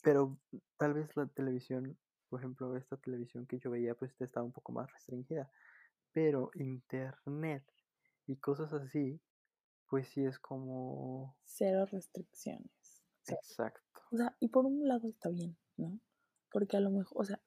[0.01, 0.37] Pero
[0.77, 1.97] tal vez la televisión,
[2.29, 5.49] por ejemplo, esta televisión que yo veía, pues estaba un poco más restringida.
[6.11, 7.63] Pero internet
[8.27, 9.21] y cosas así,
[9.87, 11.37] pues sí es como...
[11.45, 13.03] Cero restricciones.
[13.27, 14.01] Exacto.
[14.11, 15.99] o sea, y por un lado está bien, ¿no?
[16.51, 17.39] Porque a lo mejor, o sea,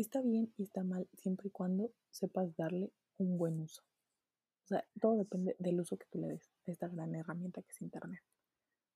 [0.00, 3.82] está bien y está mal siempre y cuando sepas darle un buen uso.
[4.64, 7.72] O sea, todo depende del uso que tú le des a esta gran herramienta que
[7.72, 8.22] es Internet.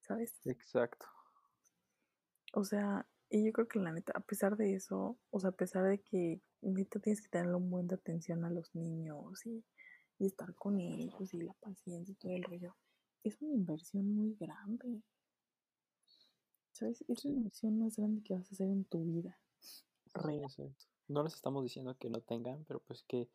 [0.00, 0.40] ¿Sabes?
[0.44, 1.06] Exacto.
[2.54, 5.56] O sea, y yo creo que la neta, a pesar de eso, o sea, a
[5.56, 9.64] pesar de que neta tienes que tenerle un buen de atención a los niños y,
[10.18, 12.76] y estar con ellos y la paciencia y todo el rollo,
[13.24, 15.02] es una inversión muy grande.
[16.72, 17.04] ¿Sabes?
[17.08, 19.38] Es la inversión más grande que vas a hacer en tu vida.
[20.14, 20.44] Real.
[20.44, 20.91] exacto.
[21.08, 23.28] No les estamos diciendo que no tengan, pero pues que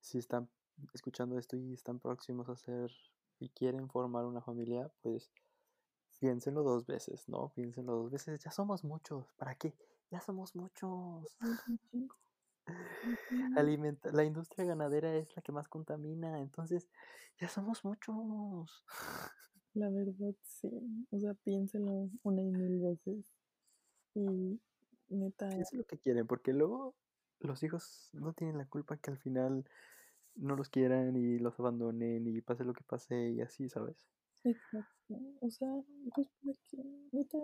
[0.00, 0.48] si están
[0.92, 2.90] escuchando esto y están próximos a hacer
[3.38, 5.32] y quieren formar una familia, pues
[6.20, 7.52] piénsenlo dos veces, ¿no?
[7.54, 8.40] Piénsenlo dos veces.
[8.42, 9.26] Ya somos muchos.
[9.36, 9.74] ¿Para qué?
[10.10, 11.36] Ya somos muchos.
[13.56, 16.88] Alimenta la industria ganadera es la que más contamina, entonces
[17.38, 18.84] ya somos muchos.
[19.74, 20.70] La verdad, sí.
[21.10, 23.26] O sea, piénselo una y mil veces.
[24.14, 24.60] Y
[25.08, 26.94] neta, Piensen lo que quieren, porque luego
[27.48, 29.64] los hijos no tienen la culpa que al final
[30.36, 34.08] no los quieran y los abandonen y pase lo que pase y así, ¿sabes?
[34.44, 35.14] exacto.
[35.40, 35.68] O sea,
[36.14, 36.78] pues para que
[37.12, 37.38] neta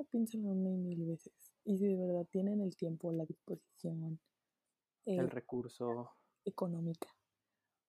[0.78, 1.52] mil veces.
[1.64, 4.20] Y si de verdad tienen el tiempo, la disposición
[5.14, 7.08] El eh, recurso, económica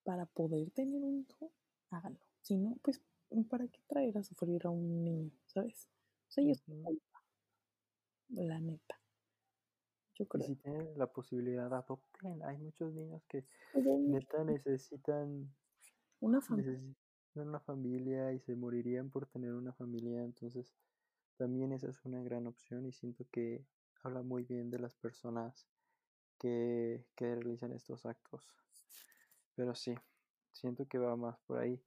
[0.04, 1.54] para poder tener un hijo,
[1.91, 2.21] háganlo.
[2.41, 3.02] Si no, pues,
[3.50, 5.32] ¿para qué traer a sufrir a un niño?
[5.47, 5.89] ¿Sabes?
[6.30, 7.24] O sea, ellos ujú, culpa,
[8.30, 9.01] la neta.
[10.21, 12.43] Yo y si tienen la posibilidad, adopten.
[12.43, 15.53] Hay muchos niños que Pues neta necesitan,
[16.21, 16.79] una familia.
[16.79, 20.75] necesitan una familia y se morirían por tener una familia, entonces
[21.38, 23.65] también esa es una gran opción y siento que
[24.03, 25.67] habla muy bien de las personas
[26.39, 28.47] que, que realizan estos actos.
[29.55, 29.95] Pero sí,
[30.51, 31.81] siento que va más por ahí.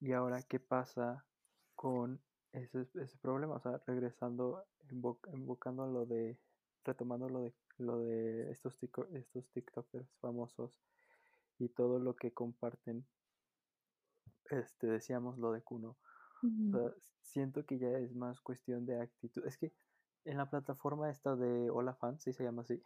[0.00, 1.24] Y ahora, ¿qué pasa
[1.74, 2.20] con
[2.52, 3.56] ese, ese problema?
[3.56, 6.38] O sea, regresando, invo- invocando lo de,
[6.84, 10.72] retomando lo de, lo de estos, tico- estos TikTokers famosos
[11.58, 13.06] y todo lo que comparten,
[14.50, 15.90] este, decíamos lo de Kuno.
[15.90, 15.98] O
[16.42, 19.46] Ujú, sea, siento que ya es más cuestión de actitud.
[19.46, 19.72] Es que
[20.24, 22.82] en la plataforma esta de Hola Fans, sí se llama así,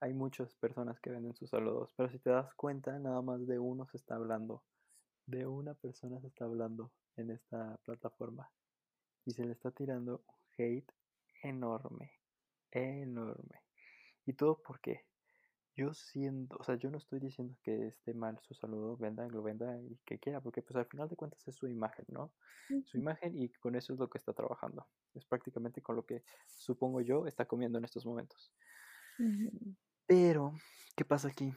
[0.00, 3.58] hay muchas personas que venden sus saludos, pero si te das cuenta, nada más de
[3.58, 4.64] uno se está hablando.
[5.26, 8.50] De una persona se está hablando en esta plataforma.
[9.26, 10.92] Y se le está tirando un hate
[11.42, 12.12] enorme.
[12.70, 13.62] Enorme.
[14.24, 15.06] Y todo porque
[15.76, 19.42] yo siento, o sea, yo no estoy diciendo que esté mal su saludo, venda, lo
[19.42, 22.32] venda y que quiera, porque pues al final de cuentas es su imagen, ¿no?
[22.84, 24.88] Su imagen y con eso es lo que está trabajando.
[25.14, 28.54] Es prácticamente con lo que supongo yo está comiendo en estos momentos.
[30.06, 30.54] Pero,
[30.96, 31.52] ¿qué pasa aquí?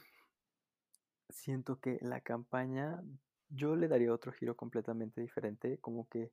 [1.30, 3.02] Siento que la campaña,
[3.48, 6.30] yo le daría otro giro completamente diferente, como que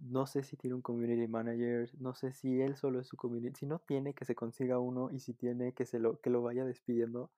[0.00, 3.58] no sé si tiene un community manager, no sé si él solo es su community,
[3.60, 6.42] si no tiene que se consiga uno y si tiene que se lo que lo
[6.42, 7.32] vaya despidiendo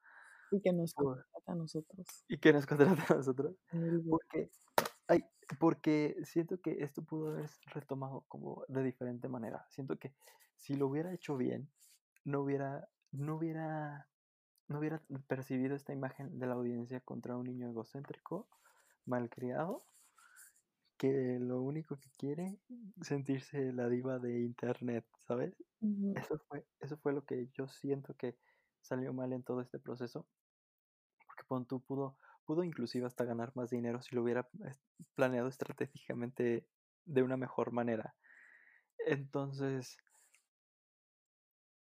[0.53, 2.25] Y que nos contrata a nosotros.
[2.29, 3.57] y que nos contrate a nosotros,
[4.09, 4.51] porque
[5.09, 5.25] ay,
[5.59, 9.66] porque siento que esto pudo haber retomado como de diferente manera.
[9.70, 10.14] Siento que
[10.57, 11.70] si lo hubiera hecho bien,
[12.25, 14.09] no hubiera no hubiera
[14.68, 18.49] no hubiera percibido esta imagen de la audiencia contra un niño egocéntrico,
[19.07, 19.79] malcriado,
[21.01, 22.59] que lo único que quiere
[23.01, 25.57] sentirse la diva de internet, ¿sabes?
[26.15, 28.37] Eso fue, eso fue lo que yo siento que
[28.83, 30.29] salió mal en todo este proceso,
[31.27, 34.47] porque pon tú pudo, pudo inclusive hasta ganar más dinero si lo hubiera
[35.15, 36.67] planeado estratégicamente
[37.07, 38.15] de una mejor manera.
[38.99, 39.97] Entonces,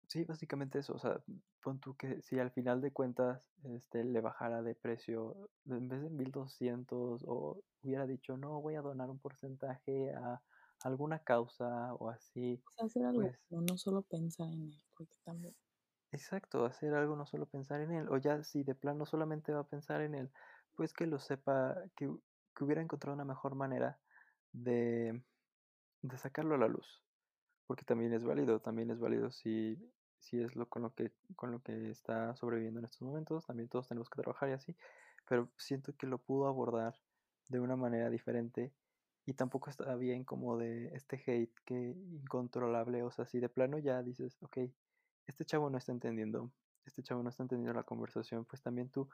[0.07, 1.23] sí, básicamente eso, o sea,
[1.65, 6.03] pon tú que si al final de cuentas, este, le bajara de precio, en vez
[6.03, 10.43] de 1,200 o hubiera dicho: "No, voy a donar un porcentaje a
[10.83, 15.17] alguna causa", o así, O sea, hacer algo, pues no solo pensar en él, porque
[15.23, 15.55] también.
[16.11, 19.61] Exacto, hacer algo, no solo pensar en él, o ya si de plano solamente va
[19.61, 20.31] a pensar en él,
[20.75, 22.09] pues que lo sepa, que
[22.55, 23.99] que hubiera encontrado una mejor manera
[24.53, 25.25] de
[26.01, 27.03] de sacarlo a la luz,
[27.67, 29.77] porque también es válido, también es válido si
[30.19, 33.69] si es lo con lo que con lo que está sobreviviendo en estos momentos, también
[33.69, 34.75] todos tenemos que trabajar y así,
[35.27, 36.95] pero siento que lo pudo abordar
[37.49, 38.73] de una manera diferente
[39.25, 43.77] y tampoco está bien como de este hate que incontrolable, o sea, si de plano
[43.79, 44.75] ya dices: "Okey,
[45.27, 46.53] este chavo no está entendiendo,
[46.85, 49.09] este chavo no está entendiendo la conversación", pues también tú,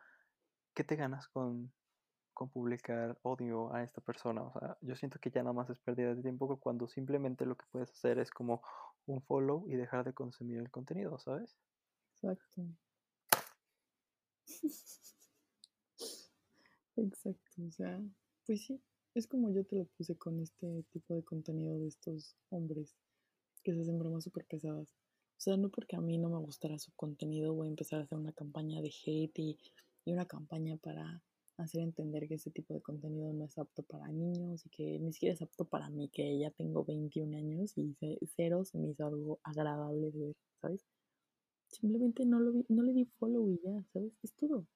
[0.74, 1.74] ¿qué te ganas con
[2.34, 4.44] con publicar odio a esta persona?
[4.44, 7.58] O sea, yo siento que ya nada más es pérdida de tiempo cuando simplemente lo
[7.58, 8.64] que puedes hacer es como
[9.06, 11.58] un follow y dejar de consumir el contenido, ¿sabes?
[12.14, 12.64] Exacto.
[16.98, 18.02] Exacto, o sea,
[18.46, 18.82] pues sí,
[19.16, 22.96] es como yo te lo puse con este tipo de contenido de estos hombres
[23.64, 24.94] que se hacen bromas súper pesadas.
[25.38, 28.04] O sea, no porque a mí no me gustara su contenido voy a empezar a
[28.04, 29.58] hacer una campaña de hate y,
[30.06, 31.24] y una campaña para
[31.58, 35.14] hacer entender que ese tipo de contenido no es apto para niños y que ni
[35.14, 38.90] siquiera es apto para mí, que ya tengo 21 años y ce- cero se me
[38.90, 40.86] hizo algo agradable de ver, ¿sabes?
[41.68, 44.14] Simplemente no, lo vi, no le di follow y ya, ¿sabes?
[44.24, 44.68] Es todo.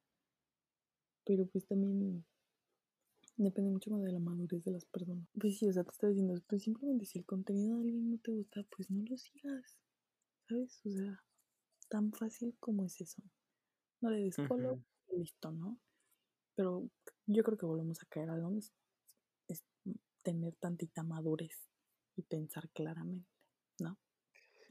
[1.25, 2.23] Pero pues también
[3.37, 5.25] depende mucho más de la madurez de las personas.
[5.39, 8.17] Pues sí, o sea, te está diciendo, pues simplemente si el contenido de alguien no
[8.17, 9.77] te gusta, pues no lo sigas,
[10.49, 10.81] ¿sabes?
[10.85, 11.23] O sea,
[11.89, 13.21] tan fácil como es eso.
[14.01, 15.79] No le des follow y listo, ¿no?
[16.55, 16.89] Pero
[17.27, 18.75] yo creo que volvemos a caer a lo mismo.
[19.47, 19.63] Es
[20.23, 21.69] tener tantita madurez
[22.15, 23.29] y pensar claramente,
[23.79, 23.97] ¿no?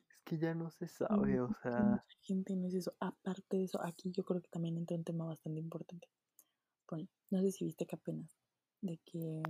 [0.08, 2.94] Es que ya no se sabe, o sea, mucha gente no es eso.
[3.00, 6.08] Aparte de eso, aquí yo creo que también entra un tema bastante importante.
[6.86, 8.36] Ponle, no sé si viste que apenas,
[8.80, 9.42] de que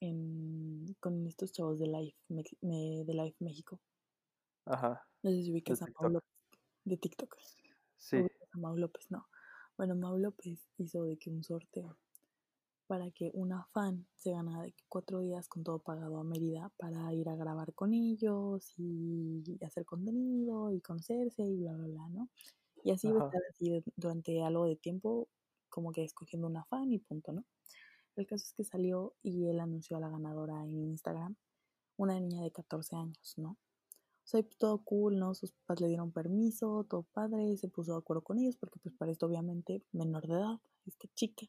[0.00, 3.80] en, con estos chavos de Life, me- de Life México,
[4.64, 6.10] ajá, no sé si ubicas a Mau.
[6.10, 6.30] López,
[6.84, 7.36] de TikTok,
[7.96, 8.16] Sí,
[8.52, 9.26] a Mau López, no.
[9.76, 11.98] Bueno, Mau López hizo de que un sorteo
[12.86, 16.72] para que una fan se ganara de que cuatro días con todo pagado a Mérida
[16.78, 22.08] para ir a grabar con ellos y hacer contenido y conocerse y bla, bla, bla,
[22.10, 22.30] ¿no?
[22.84, 23.24] Y así iba a ajá.
[23.24, 25.28] estar así durante algo de tiempo,
[25.70, 27.44] como que escogiendo una fan y punto, ¿no?
[28.16, 31.36] El caso es que salió y él anunció a la ganadora en Instagram,
[31.98, 33.58] una niña de 14 años, ¿no?
[34.26, 35.34] Sea, todo cool, ¿no?
[35.34, 38.92] Sus papás le dieron permiso, todo padre, se puso de acuerdo con ellos, porque pues
[38.96, 41.46] para esto obviamente menor de edad, esta chica.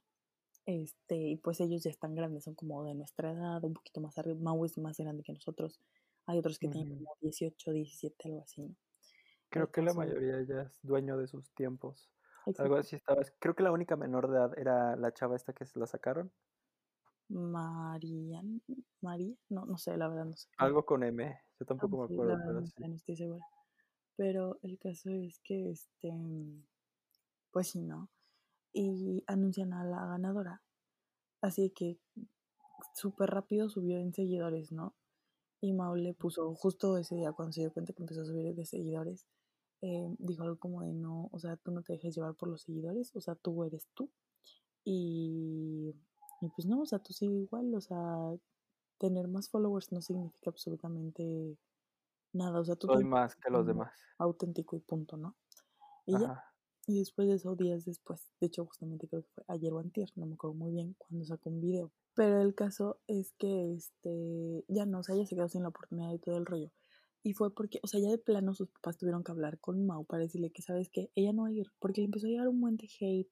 [0.68, 4.18] Este, y pues ellos ya están grandes, son como de nuestra edad, un poquito más
[4.20, 4.38] arriba.
[4.40, 5.82] Mau es más grande que nosotros.
[6.28, 8.76] Hay otros que tienen como 18, 17, algo así, ¿no?
[9.50, 12.12] Creo que la mayoría ya es dueño de sus tiempos.
[12.60, 13.24] Algo así estaba.
[13.40, 16.32] Creo que la única menor de edad era la chava esta que se la sacaron.
[17.30, 18.44] María,
[19.02, 20.48] María, no, no sé, la verdad no sé.
[20.58, 21.42] Algo con M.
[21.60, 22.74] Yo Ah, tampoco me acuerdo, pero sí.
[22.88, 23.46] no estoy segura.
[24.16, 26.12] Pero el caso es que, este,
[27.52, 28.10] pues sí, ¿no?
[28.74, 30.62] Y anuncian a la ganadora.
[31.42, 32.00] Así que
[32.94, 34.96] súper rápido subió en seguidores, ¿no?
[35.62, 38.54] Y Mau le puso justo ese día cuando se dio cuenta que empezó a subir
[38.54, 39.26] de seguidores,
[39.82, 42.62] eh, dijo algo como de no, o sea, tú no te dejes llevar por los
[42.62, 44.10] seguidores, o sea, tú eres tú.
[44.84, 45.94] Y,
[46.42, 47.98] y pues no, o sea, tú sigue igual, o sea,
[49.00, 51.58] tener más followers no significa absolutamente
[52.34, 53.94] nada, o sea, tú Soy más que los demás.
[54.18, 55.38] auténtico y punto, ¿no?
[56.06, 56.54] Y ya, Ajá.
[56.88, 60.10] y después de eso, días después, de hecho justamente creo que fue ayer o antier,
[60.16, 61.94] no me acuerdo muy bien, cuando sacó un video.
[62.16, 65.70] Pero el caso es que, este, ya no, o sea, ella se quedó sin la
[65.70, 66.72] oportunidad y todo el rollo.
[67.24, 70.06] Y fue porque, o sea, ya de plano sus papás tuvieron que hablar con Mau
[70.06, 71.12] para decirle que, ¿sabes qué?
[71.16, 73.32] Ella no va a ir, porque le empezó a llegar un buen de hate,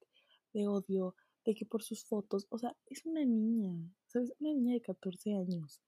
[0.53, 3.73] de odio, de que por sus fotos, o sea, es una niña,
[4.07, 4.33] ¿sabes?
[4.39, 5.81] Una niña de 14 años,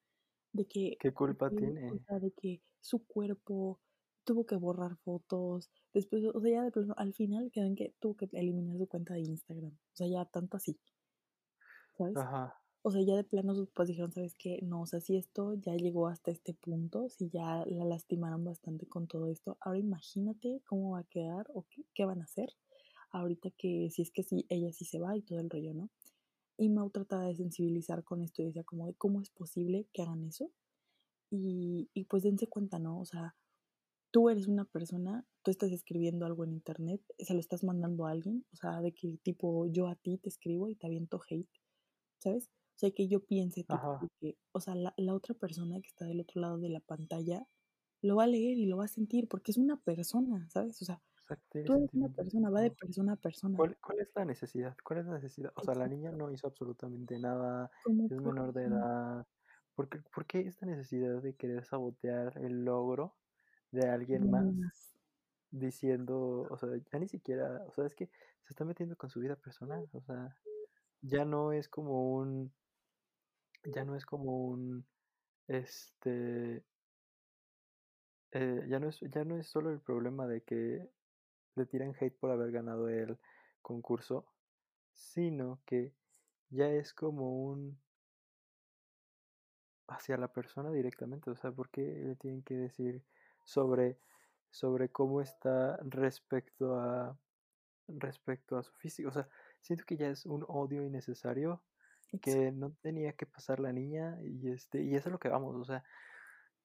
[0.54, 2.00] de que, ¿Qué de culpa que, o tiene?
[2.08, 3.82] sea, de que su cuerpo
[4.26, 7.96] tuvo que borrar fotos, después, o sea, ya de plano, al final quedó en que
[8.00, 10.80] tuvo que eliminar su cuenta de Instagram, o sea, ya tanto así,
[11.98, 12.22] ¿sabes?
[12.22, 12.44] Ajá.
[12.84, 14.60] O sea, ya de plano sus papás dijeron, ¿sabes qué?
[14.64, 18.88] No, o sea, si esto ya llegó hasta este punto, si ya la lastimaron bastante
[18.88, 22.50] con todo esto, ahora imagínate cómo va a quedar o qué, qué van a hacer
[23.20, 25.90] ahorita que si es que sí, ella sí se va y todo el rollo, ¿no?
[26.58, 30.02] Y Mau trataba de sensibilizar con esto y decía como de cómo es posible que
[30.02, 30.52] hagan eso.
[31.30, 33.00] Y, y pues dense cuenta, ¿no?
[33.00, 33.36] O sea,
[34.12, 38.12] tú eres una persona, tú estás escribiendo algo en internet, se lo estás mandando a
[38.12, 41.50] alguien, o sea, de que tipo yo a ti te escribo y te aviento hate,
[42.20, 42.50] ¿sabes?
[42.76, 46.06] O sea, que yo piense, tipo, que, o sea, la, la otra persona que está
[46.06, 47.48] del otro lado de la pantalla
[48.02, 50.82] lo va a leer y lo va a sentir porque es una persona, ¿sabes?
[50.82, 53.58] O sea, Exacto, tiene Tú eres una persona, va de persona a persona.
[53.58, 54.78] ¿Cuál, cuál es la necesidad?
[54.82, 55.52] ¿Cuál es la necesidad?
[55.56, 59.28] O sea, la niña no hizo absolutamente nada, es por menor de edad.
[59.76, 63.16] ¿Por qué, por qué esta necesidad de querer sabotear el logro
[63.72, 64.96] de alguien más más.
[65.52, 69.20] diciendo, o sea, ya ni siquiera, o sea, es que se está metiendo con su
[69.20, 70.34] vida personal, o sea,
[71.02, 72.54] ya no es como un,
[73.66, 74.86] ya no es como un,
[75.48, 76.64] este,
[78.32, 80.90] eh, ya no es, ya no es solo el problema de que
[81.58, 83.18] le tiran hate por haber ganado el
[83.62, 84.26] concurso,
[84.94, 85.94] sino que
[86.50, 87.80] ya es como un
[89.88, 93.04] hacia la persona directamente, o sea, ¿por qué le tienen que decir
[93.46, 93.98] sobre,
[94.50, 97.18] sobre cómo está respecto a
[97.88, 99.10] respecto a su físico?
[99.10, 99.30] O sea,
[99.62, 101.62] siento que ya es un odio innecesario
[102.22, 105.56] que no tenía que pasar la niña y este y eso es lo que vamos,
[105.56, 105.84] o sea,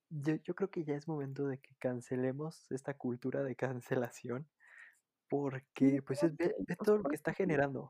[0.08, 4.48] yo, yo creo que ya es momento de que cancelemos esta cultura de cancelación
[5.32, 7.88] porque pues es, ve, sea, todo lo que está generando.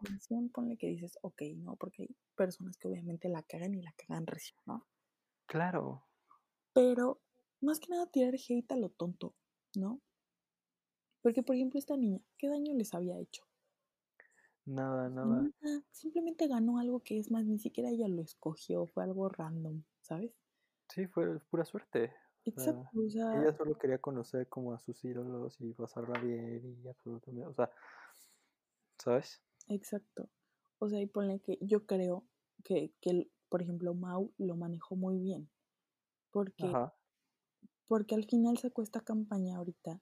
[0.53, 4.29] ponle que dices, ok, no, porque hay personas que obviamente la cagan y la cagan
[4.29, 4.87] recio, ¿no?
[5.47, 6.05] Claro,
[6.73, 7.21] Pero
[7.61, 9.35] más que nada tirar hate a lo tonto,
[9.75, 10.01] ¿no?
[11.21, 13.45] Porque, por ejemplo, esta niña, ¿qué daño les había hecho?
[14.65, 15.51] nada, nada.
[15.61, 19.83] Nada, simplemente ganó algo que es más, ni siquiera ella lo escogió, fue algo random,
[20.01, 20.33] ¿sabes?
[20.89, 22.15] Sí, fue pura suerte.
[22.45, 26.89] Exacto, o sea, ella solo quería conocer como a sus ídolos y pasarla bien y
[26.89, 27.71] absolutamente, o sea,
[28.99, 29.43] ¿sabes?
[29.69, 30.31] exacto.
[30.79, 32.25] O sea, y ponle que yo creo
[32.65, 35.51] que, que por ejemplo, Mau lo manejó muy bien.
[36.33, 36.95] Porque, Ajá,
[37.87, 40.01] porque al final sacó esta campaña ahorita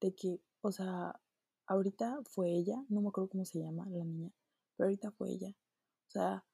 [0.00, 1.20] de que, o sea,
[1.66, 4.30] ahorita fue ella, no me acuerdo cómo se llama la niña,
[4.76, 5.48] pero ahorita fue ella.
[6.08, 6.44] O sea,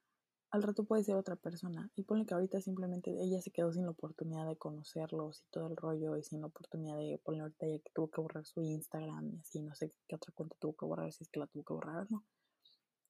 [0.56, 1.90] al rato puede ser otra persona.
[1.94, 5.68] Y ponle que ahorita simplemente ella se quedó sin la oportunidad de conocerlos y todo
[5.68, 8.62] el rollo y sin la oportunidad de ponle ahorita ya que tuvo que borrar su
[8.62, 11.46] Instagram y así, no sé qué otra cuenta tuvo que borrar, si es que la
[11.46, 12.24] tuvo que borrar o no.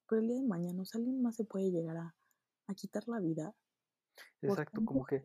[0.09, 2.15] Pero el día de mañana, o sea, alguien más se puede llegar a,
[2.67, 3.55] a quitar la vida
[4.43, 5.23] exacto, como que,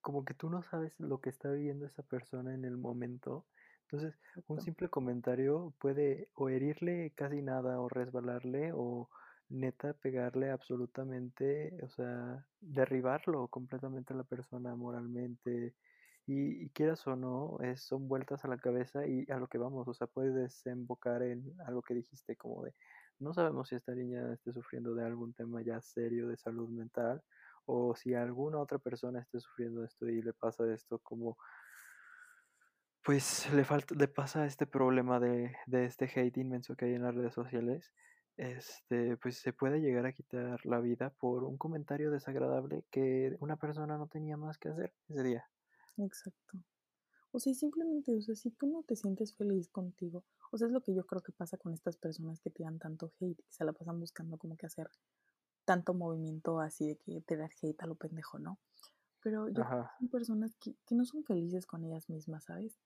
[0.00, 3.46] como que tú no sabes lo que está viviendo esa persona en el momento.
[3.82, 4.18] Entonces,
[4.48, 9.10] un simple comentario puede o herirle casi nada o resbalarle o
[9.54, 15.74] neta pegarle absolutamente, o sea, derribarlo completamente a la persona moralmente.
[16.26, 19.58] Y, y quieras o no, es, son vueltas a la cabeza y a lo que
[19.58, 22.72] vamos, o sea, puede desembocar en algo que dijiste como de,
[23.18, 27.22] no sabemos si esta niña esté sufriendo de algún tema ya serio de salud mental
[27.66, 31.36] o si alguna otra persona esté sufriendo esto y le pasa esto como
[33.02, 37.02] pues le falta, le pasa este problema de, de este hate inmenso que hay en
[37.02, 37.92] las redes sociales,
[38.36, 43.56] este, pues se puede llegar a quitar la vida por un comentario desagradable que una
[43.56, 45.44] persona no tenía más que hacer ese día.
[45.98, 46.58] Exacto.
[47.30, 50.68] O sea, y simplemente, o sea, si tú no te sientes feliz contigo, o sea,
[50.68, 53.52] es lo que yo creo que pasa con estas personas que tiran tanto hate, que
[53.52, 54.88] se la pasan buscando como que hacer
[55.64, 58.58] tanto movimiento así de que tirar hate a lo pendejo, ¿no?
[59.20, 62.78] Pero yo creo que son personas que, que no son felices con ellas mismas, ¿sabes?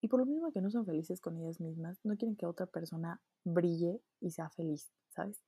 [0.00, 2.66] Y por lo mismo que no son felices con ellas mismas, no quieren que otra
[2.66, 5.42] persona brille y sea feliz, ¿sabes?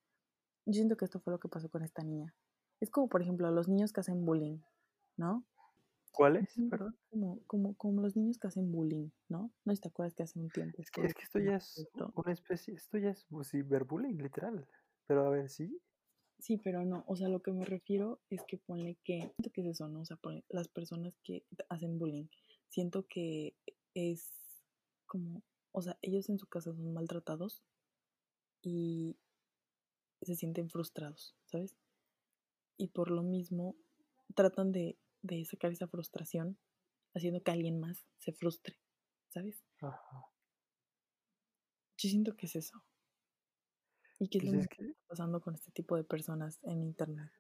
[0.67, 2.35] Yo siento que esto fue lo que pasó con esta niña.
[2.81, 4.59] Es como, por ejemplo, los niños que hacen bullying,
[5.17, 5.45] ¿no?
[6.13, 6.55] ¿Cuáles?
[6.71, 6.97] Perdón.
[7.11, 9.53] Como, como, como los niños que hacen bullying, ¿no?
[9.65, 12.13] No te acuerdas que hace un tiempo Es que, es que esto ya es asunto.
[12.17, 14.67] una especie, esto ya es pues, ciberbullying, literal.
[15.07, 15.81] Pero a ver, sí,
[16.41, 19.61] Sí, pero no, o sea, lo que me refiero es que ponle que, siento que
[19.63, 20.03] es eso, ¿no?
[20.03, 22.27] O sea, ponle, las personas que hacen bullying,
[22.69, 23.57] siento que
[23.95, 24.31] es
[25.07, 27.63] como, o sea, ellos en su casa son maltratados
[28.63, 29.19] y
[30.23, 31.77] se sienten frustrados, ¿sabes?
[32.79, 33.77] Y por lo mismo
[34.35, 36.59] tratan de, de sacar esa frustración
[37.15, 38.79] haciendo que alguien más se frustre,
[39.29, 39.65] ¿sabes?
[39.81, 40.29] ajá.
[41.99, 42.83] Yo siento que es eso.
[44.21, 46.83] Y que es Pues lo es que está pasando con este tipo de personas en
[46.83, 47.31] internet.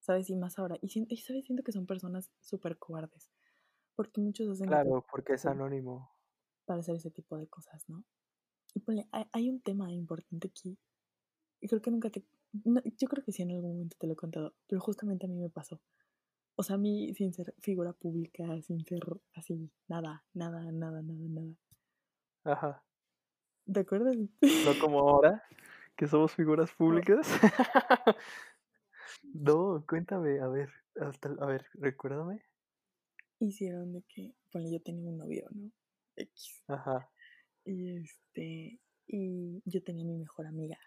[0.00, 0.30] ¿Sabes?
[0.30, 0.76] Y más ahora.
[0.82, 1.44] Y, y ¿sabes?
[1.46, 3.30] Siento que son personas súper cobardes.
[3.98, 6.08] Porque muchos hacen claro, porque es anónimo.
[6.64, 8.04] para hacer ese tipo de cosas, ¿no?
[8.72, 10.78] Y ponle, hay, hay un tema importante aquí.
[11.60, 12.24] Y creo que nunca te...
[12.64, 14.54] no, yo creo que sí en algún momento te lo he contado.
[14.68, 15.80] Pero justamente a mí me pasó.
[16.54, 19.00] O sea, a mí sin ser figura pública, sin ser
[19.34, 21.56] así, nada, nada, nada, nada, nada.
[22.44, 22.84] Ajá.
[23.72, 24.16] ¿Te acuerdas?
[24.16, 24.28] No
[24.80, 25.42] como ahora,
[25.96, 27.26] que somos figuras públicas.
[29.34, 30.70] No, cuéntame, a ver,
[31.00, 32.47] hasta, a ver, recuérdame.
[33.40, 35.70] Hicieron de que, ponle, yo tenía un novio, ¿no?
[36.16, 36.64] X.
[36.66, 37.08] Ajá,
[37.64, 40.78] Y este, y yo tenía mi mejor amiga.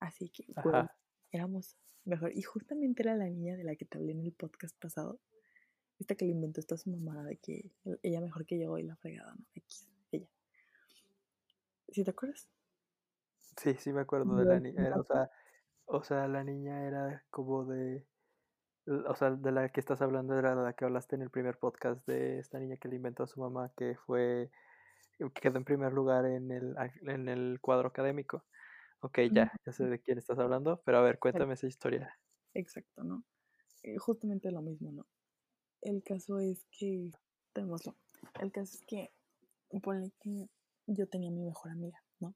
[0.00, 0.94] Así que, ajá.
[1.30, 2.36] éramos mejor.
[2.36, 5.20] Y justamente era la niña de la que te hablé en el podcast pasado.
[5.98, 7.70] Esta que le inventó esta su mamada de que
[8.02, 9.44] ella mejor que yo y la fregada, ¿no?
[9.54, 10.28] X, ella.
[11.88, 12.48] ¿Sí te acuerdas?
[13.56, 15.30] Sí, sí me acuerdo de la niña, o sea
[15.86, 18.06] o sea, la niña era como de
[18.86, 22.06] o sea, de la que estás hablando era la que hablaste en el primer podcast
[22.06, 24.50] de esta niña que le inventó a su mamá, que fue
[25.40, 26.76] quedó en primer lugar en el
[27.06, 28.44] en el cuadro académico.
[29.00, 32.18] Okey, ya, ya sé de quién estás hablando, pero a ver, cuéntame esa historia.
[32.54, 33.24] Exacto, ¿no?
[33.82, 35.06] Eh, justamente lo mismo, ¿no?
[35.82, 37.10] El caso es que,
[37.52, 37.96] tengámoslo,
[38.40, 39.12] el caso es que,
[39.82, 40.48] ponle que
[40.86, 42.34] yo tenía mi mejor amiga, ¿no?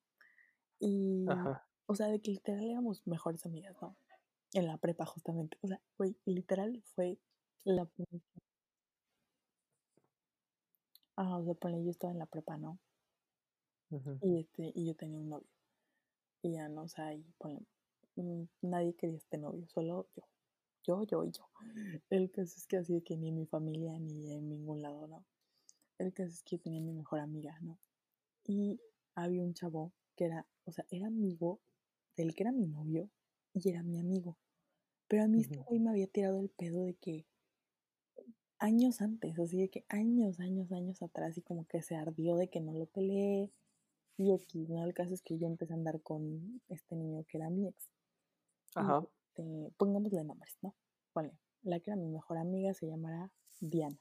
[0.80, 1.66] Y, Ajá.
[1.86, 3.96] o sea, de que literal éramos mejores amigas, ¿no?
[4.54, 5.56] En la prepa, justamente.
[5.62, 7.18] O sea, güey, literal fue
[7.64, 7.88] la
[11.16, 12.78] Ah, o sea, ponle, yo estaba en la prepa, ¿no?
[14.20, 15.48] Y este, y yo tenía un novio.
[16.42, 17.60] Y ya no, o sea, y ponle,
[18.16, 20.24] mm, nadie quería este novio, solo yo.
[20.84, 21.48] Yo, yo y yo.
[22.10, 25.06] El caso es que así de que ni en mi familia ni en ningún lado,
[25.08, 25.24] ¿no?
[25.98, 27.78] El caso es que yo tenía mi mejor amiga, ¿no?
[28.44, 28.80] Y
[29.14, 31.60] había un chavo que era, o sea, era amigo
[32.16, 33.10] del que era mi novio
[33.56, 34.36] y era mi amigo.
[35.08, 37.26] Pero a mí este güey me había tirado el pedo de que
[38.58, 42.48] años antes, así de que años, años, años atrás, y como que se ardió de
[42.48, 43.50] que no lo peleé.
[44.18, 44.84] Y X, ¿no?
[44.84, 47.90] El caso es que yo empecé a andar con este niño que era mi ex.
[48.74, 49.06] Ajá.
[49.28, 50.74] este, pongámosle nombres, ¿no?
[51.12, 53.30] Ponle, la que era mi mejor amiga se llamará
[53.60, 53.98] Diana.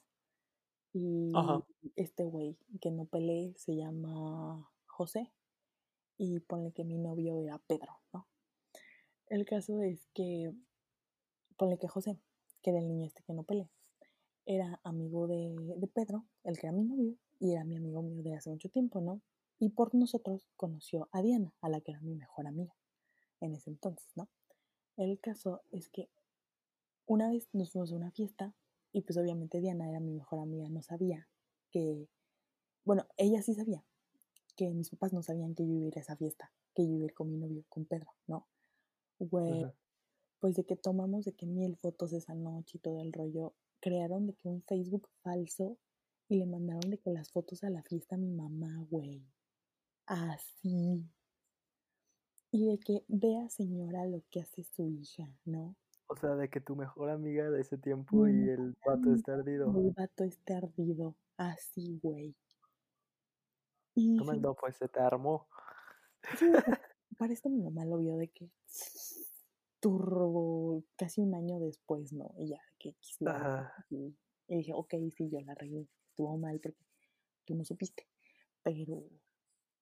[0.93, 1.65] Y Ajá.
[1.97, 5.31] este güey que no peleé se llama José.
[6.17, 7.99] Y ponle que mi novio era Pedro.
[9.27, 10.53] El caso es que,
[11.57, 12.19] ponle que José,
[12.61, 13.69] que era el niño este que no peleé,
[14.45, 18.21] era amigo de, de Pedro, el que era mi novio, y era mi amigo mío
[18.21, 19.21] de hace mucho tiempo, ¿no?
[19.59, 22.75] Y por nosotros conoció a Diana, a la que era mi mejor amiga
[23.41, 24.29] en ese entonces, ¿no?
[24.97, 26.09] El caso es que
[27.05, 28.53] una vez nos fuimos a una fiesta
[28.91, 31.27] y pues obviamente Diana era mi mejor amiga, no sabía
[31.71, 32.07] que,
[32.83, 33.83] bueno, ella sí sabía
[34.55, 36.93] que mis papás no sabían que yo iba a ir a esa fiesta, que yo
[36.93, 38.47] iba a ir con mi novio, con Pedro, ¿no?
[39.19, 39.65] Güey,
[40.39, 44.27] pues de que tomamos de que mil fotos esa noche y todo el rollo, crearon
[44.27, 45.77] de que un Facebook falso
[46.27, 49.23] y le mandaron de que las fotos a la fiesta a mi mamá, güey.
[50.05, 51.03] Así.
[52.51, 55.75] Y de que vea señora lo que hace su hija, ¿no?
[56.07, 59.67] O sea, de que tu mejor amiga de ese tiempo y el vato está ardido.
[59.75, 61.15] El vato está ardido.
[61.37, 62.35] Así, güey.
[63.95, 65.47] Y dije, no, pues se te armó.
[66.37, 66.45] sí,
[67.17, 68.51] para esto mi mamá lo vio de que
[69.85, 72.33] turbo casi un año después, ¿no?
[72.37, 73.85] Y ya, que Ajá.
[73.89, 74.17] y,
[74.47, 76.85] y dije, ok, sí, yo la regué, estuvo mal porque
[77.45, 78.07] tú no supiste.
[78.63, 79.03] Pero,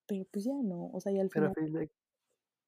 [0.07, 1.91] pero pues ya no, o sea, y al Pero a final, fin de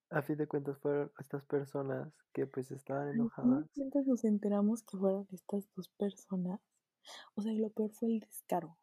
[0.09, 3.65] a fin de cuentas fueron estas personas que, pues, estaban enojadas.
[3.75, 6.59] cuentas nos enteramos que fueron estas dos personas.
[7.35, 8.79] O sea, y lo peor fue el descaro.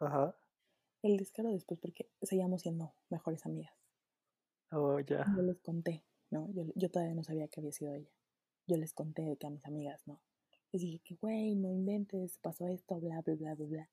[0.00, 0.34] Ajá.
[1.02, 3.74] El descaro después porque seguíamos siendo mejores amigas.
[4.72, 5.42] Oh, Yo ya.
[5.42, 6.50] les conté, ¿no?
[6.52, 8.10] Yo, yo todavía no sabía que había sido ella.
[8.66, 10.20] Yo les conté que a mis amigas, ¿no?
[10.72, 13.90] Les dije que, güey, no inventes, pasó esto, bla, bla, bla, bla, bla.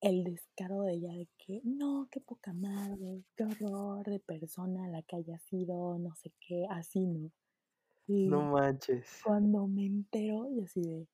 [0.00, 5.02] El descaro de ella de que, no, qué poca madre, qué horror de persona la
[5.02, 7.30] que haya sido, no sé qué, así, ¿no?
[8.06, 9.06] Y No manches.
[9.24, 11.08] cuando me entero, y así de,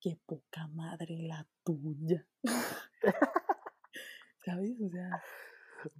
[0.00, 2.26] qué poca madre la tuya.
[4.44, 4.80] ¿Sabes?
[4.80, 5.22] O sea,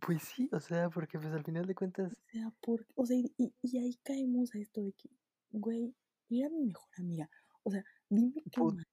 [0.01, 3.17] Pues sí, o sea, porque, pues, al final de cuentas o sea, por, o sea,
[3.17, 3.33] y,
[3.63, 5.11] y- ahí caemos a esto de que,
[5.51, 5.95] güey,
[6.31, 7.31] era mi mejor amiga.
[7.63, 8.87] O sea, dime qué Put mal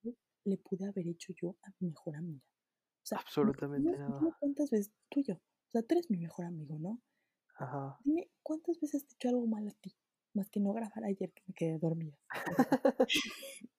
[0.45, 2.43] le pude haber hecho yo a mi mejor amiga.
[3.03, 4.37] O sea, absolutamente dime nada.
[4.39, 7.01] cuántas veces, tú y yo, o sea, tú eres mi mejor amigo, ¿no?
[7.57, 7.97] Ajá.
[8.03, 9.95] Dime cuántas veces te he hecho algo mal a ti,
[10.33, 12.17] más que no grabar ayer que me quedé dormida.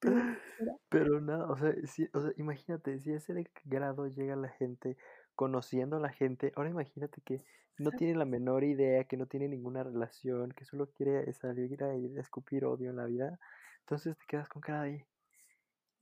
[0.00, 0.14] Pero
[0.90, 3.32] Pero nada, o sea, sí, o sea, imagínate, si a ese
[3.64, 4.96] grado llega la gente
[5.40, 7.42] conociendo a la gente, ahora imagínate que
[7.78, 11.96] no tiene la menor idea, que no tiene ninguna relación, que solo quiere salir a
[11.96, 13.40] ir a escupir odio en la vida,
[13.78, 15.06] entonces te quedas con cara de,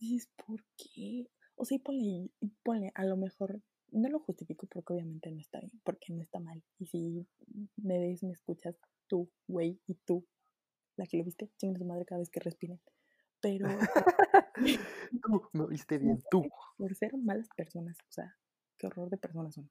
[0.01, 1.31] Dices, ¿por qué?
[1.55, 3.63] O sea, y ponle, y ponle, a lo mejor,
[3.93, 6.61] no lo justifico porque obviamente no está bien, porque no está mal.
[6.81, 7.25] Y si
[7.77, 8.75] me ves, me escuchas,
[9.07, 10.27] tú, güey, y tú,
[10.97, 12.81] la que lo viste, chingue su madre cada vez que respiren.
[13.41, 13.69] Pero
[15.23, 16.43] tú me no, bien, tú.
[16.77, 18.37] por ser malas personas, o sea,
[18.79, 19.71] qué horror de personas son.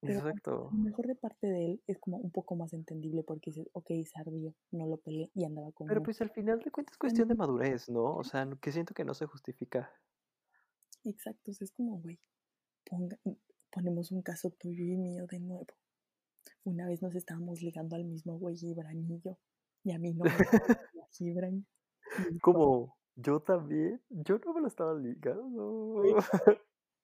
[0.00, 0.70] Pero Exacto.
[0.72, 3.88] lo mejor de parte de él es como un poco más entendible porque dices, ok,
[4.04, 6.98] se ardió, no lo peleé y andaba con Pero pues al final de cuentas es
[6.98, 8.14] cuestión de madurez, ¿no?
[8.14, 9.90] O sea, que siento que no se justifica.
[11.04, 12.20] Exacto, o sea, es como, güey,
[13.70, 15.66] ponemos un caso tuyo y mío de nuevo.
[16.64, 19.36] Una vez nos estábamos ligando al mismo güey Gibran y yo,
[19.82, 20.30] y a mí no me
[21.10, 21.66] Gibran.
[22.42, 26.04] Como yo también, yo no me lo estaba ligando.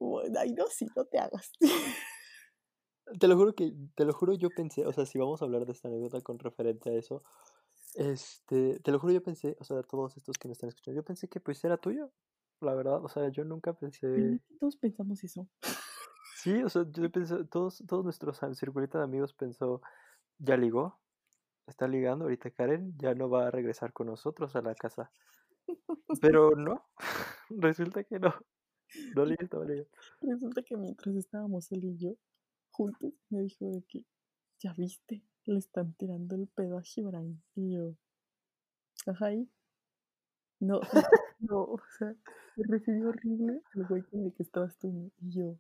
[0.05, 1.51] Como, Ay, no, sí, no te hagas.
[3.19, 5.65] te lo juro que, te lo juro, yo pensé, o sea, si vamos a hablar
[5.65, 7.23] de esta anécdota con referente a eso,
[7.95, 11.05] este, te lo juro, yo pensé, o sea, todos estos que me están escuchando, yo
[11.05, 12.11] pensé que pues era tuyo,
[12.61, 14.41] la verdad, o sea, yo nunca pensé...
[14.61, 15.49] Todos pensamos eso.
[16.37, 19.81] Sí, o sea, yo pensé, todos, todos nuestros circulito de amigos pensó,
[20.39, 20.99] ya ligó,
[21.67, 25.11] está ligando, ahorita Karen ya no va a regresar con nosotros a la casa.
[26.21, 26.85] Pero no,
[27.49, 28.35] resulta que no.
[29.15, 29.67] No le estaba
[30.21, 32.17] Resulta que mientras estábamos él y yo
[32.75, 34.05] juntos, me dijo de que,
[34.59, 37.43] ya viste, le están tirando el pedo a Gibran.
[37.55, 37.95] Y yo,
[39.07, 39.49] ajá, ahí.
[40.61, 40.81] No,
[41.39, 42.15] no, o sea,
[42.57, 45.13] me recibió horrible el güey con el que estabas tú.
[45.21, 45.57] Y yo,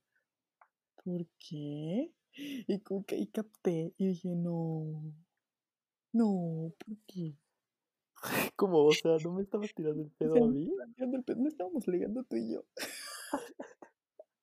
[1.04, 2.12] ¿por qué?
[2.36, 5.02] Y como que ahí capté y dije, no,
[6.12, 7.36] no, ¿por qué?
[8.56, 10.72] Como, o sea, no me estabas tirando el pedo a mí.
[11.36, 12.64] No estábamos ligando tú y yo.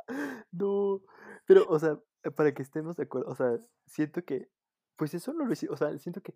[0.51, 1.01] no,
[1.45, 1.99] pero, o sea,
[2.35, 4.49] para que estemos de acuerdo, o sea, siento que,
[4.95, 6.33] pues eso no lo hicimos, o sea, siento que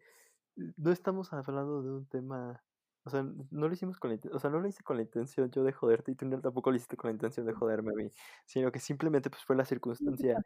[0.78, 2.64] no estamos hablando de un tema,
[3.03, 5.03] o sea, no lo hicimos con la intención, o sea, no lo hice con la
[5.03, 7.95] intención yo de joderte y tú tampoco lo hiciste con la intención de joderme a
[7.95, 8.10] mí,
[8.45, 10.38] sino que simplemente pues fue la circunstancia.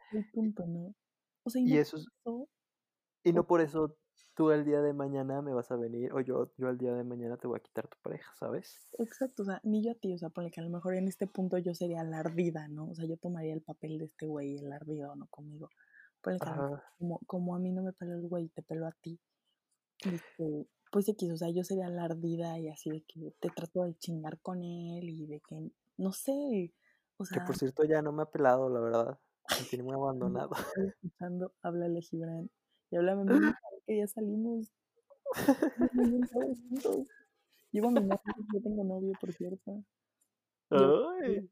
[1.42, 1.96] O sea, y, eso
[3.24, 3.96] y no por eso
[4.34, 7.04] tú el día de mañana me vas a venir o yo, yo al día de
[7.04, 8.90] mañana te voy a quitar tu pareja, ¿sabes?
[8.98, 11.08] Exacto, o sea, ni yo a ti, o sea, ponle que a lo mejor en
[11.08, 12.88] este punto yo sería la ardida, ¿no?
[12.88, 15.26] O sea, yo tomaría el papel de este güey, el ardido, ¿no?
[15.26, 15.68] Conmigo.
[16.22, 16.46] Ponle que
[16.98, 19.18] como, como, a mí no me peló el güey, te peló a ti.
[20.04, 23.84] Este, pues X, o sea, yo sería la ardida y así de que te trato
[23.84, 26.72] de chingar con él y de que, no sé,
[27.16, 27.40] o sea...
[27.40, 29.18] Que por cierto ya no me ha pelado, la verdad.
[29.50, 30.50] Me tiene muy abandonado.
[30.76, 32.50] Escuchando, háblale Gibran.
[32.90, 33.52] Y háblame muy
[33.86, 34.72] que ya salimos.
[37.72, 38.20] Llevo a mi novio,
[38.52, 39.84] yo tengo novio, por cierto.
[40.70, 41.50] Ay.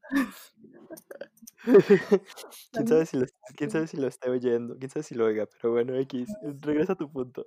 [2.71, 3.25] ¿Quién, sabe si lo,
[3.55, 4.77] ¿Quién sabe si lo esté oyendo?
[4.77, 5.45] ¿Quién sabe si lo oiga?
[5.45, 6.29] Pero bueno, X,
[6.61, 7.45] regresa a tu punto.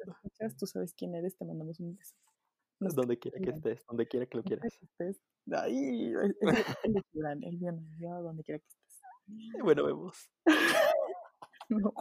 [0.59, 2.15] Tú sabes quién eres, te mandamos un beso.
[2.79, 4.79] donde quiera que estés, donde quiera que lo quieras.
[5.53, 7.59] Ahí, el, el,
[8.23, 9.63] donde quiera que estés.
[9.63, 10.31] Bueno, vemos.
[11.71, 11.93] no.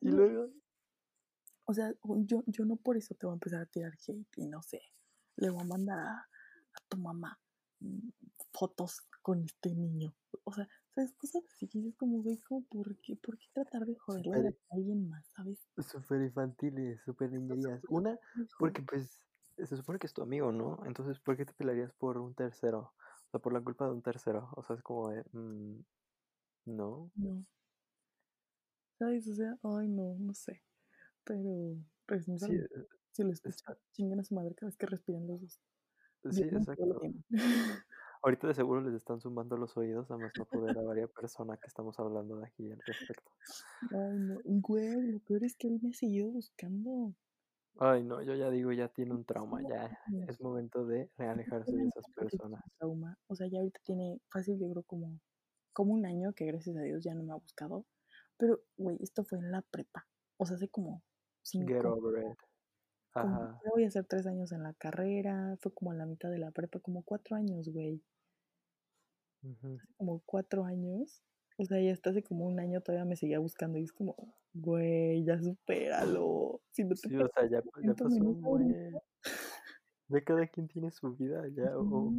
[0.00, 0.50] Y luego.
[1.64, 1.92] O sea,
[2.24, 4.80] yo, yo no por eso te voy a empezar a tirar hate y no sé.
[5.36, 6.28] Le voy a mandar a,
[6.88, 7.38] tu mamá
[7.80, 8.08] mm,
[8.52, 10.14] fotos con este niño.
[10.44, 11.12] O sea, ¿sabes?
[11.14, 14.74] Cosas así que es como, güey, como, ¿por qué, ¿por qué tratar de joderle a
[14.74, 15.66] alguien más, sabes?
[15.78, 17.82] Súper infantiles, súper niñerías.
[17.88, 18.16] Una,
[18.58, 19.20] porque pues
[19.56, 20.78] se supone que es tu amigo, ¿no?
[20.84, 22.92] Entonces, ¿por qué te pelearías por un tercero?
[23.26, 24.50] O sea, por la culpa de un tercero.
[24.56, 25.80] O sea, es como de, mm,
[26.66, 27.10] no.
[27.14, 27.44] No.
[28.98, 29.28] ¿Sabes?
[29.28, 30.62] O sea, ay, no, no sé.
[31.24, 31.76] Pero,
[32.06, 32.54] pues, no sé.
[32.54, 32.68] Eh,
[33.12, 35.60] si lo escuchan, chingan a su madre cada vez que respiran los dos.
[36.30, 37.00] Sí, exacto.
[38.22, 41.60] Ahorita de seguro les están sumando los oídos a más no poder a varias personas
[41.60, 43.30] que estamos hablando de aquí al respecto.
[43.92, 47.14] Ay, no, güey, lo peor es que él me ha seguido buscando.
[47.78, 49.96] Ay, no, yo ya digo, ya tiene un trauma, ya
[50.28, 52.62] es momento de alejarse de esas personas.
[52.78, 55.20] Trauma, o sea, ya ahorita tiene fácil, yo creo, como,
[55.72, 57.84] como un año que gracias a Dios ya no me ha buscado.
[58.38, 60.06] Pero, güey, esto fue en la prepa.
[60.36, 61.02] O sea, hace como
[61.42, 61.72] cinco.
[61.72, 62.38] Get over it.
[63.14, 63.58] Ajá.
[63.72, 65.56] voy a hacer tres años en la carrera.
[65.60, 68.02] Fue como a la mitad de la prepa, como cuatro años, güey.
[69.96, 71.22] como cuatro años.
[71.58, 74.14] O sea, ya hasta hace como un año todavía me seguía buscando y es como,
[74.52, 76.60] güey, ya supéralo.
[76.72, 78.92] Si no te sí, o sea, ya, ya pasó, güey.
[80.08, 82.12] Ya cada quien tiene su vida, ya, o,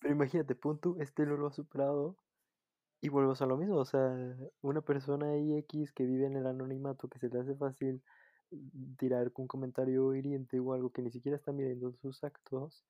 [0.00, 2.16] Pero imagínate, punto, este no lo ha superado
[3.02, 4.16] y vuelvo a lo mismo, o sea,
[4.62, 8.02] una persona X que vive en el anonimato, que se le hace fácil
[8.98, 12.86] tirar un comentario hiriente o algo que ni siquiera está midiendo sus actos,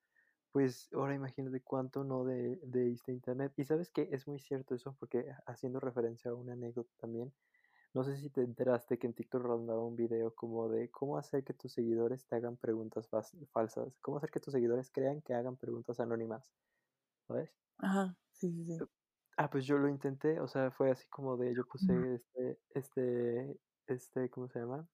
[0.51, 3.53] pues ahora imagínate cuánto no de, de este internet.
[3.57, 7.33] Y sabes que es muy cierto eso, porque haciendo referencia a una anécdota también,
[7.93, 11.43] no sé si te enteraste que en TikTok rondaba un video como de cómo hacer
[11.43, 13.09] que tus seguidores te hagan preguntas
[13.51, 16.53] falsas, cómo hacer que tus seguidores crean que hagan preguntas anónimas,
[17.27, 17.51] ¿sabes?
[17.77, 18.87] Ajá, sí, sí, sí.
[19.37, 23.57] Ah, pues yo lo intenté, o sea, fue así como de, yo puse este, este,
[23.87, 24.87] este, ¿cómo se llama?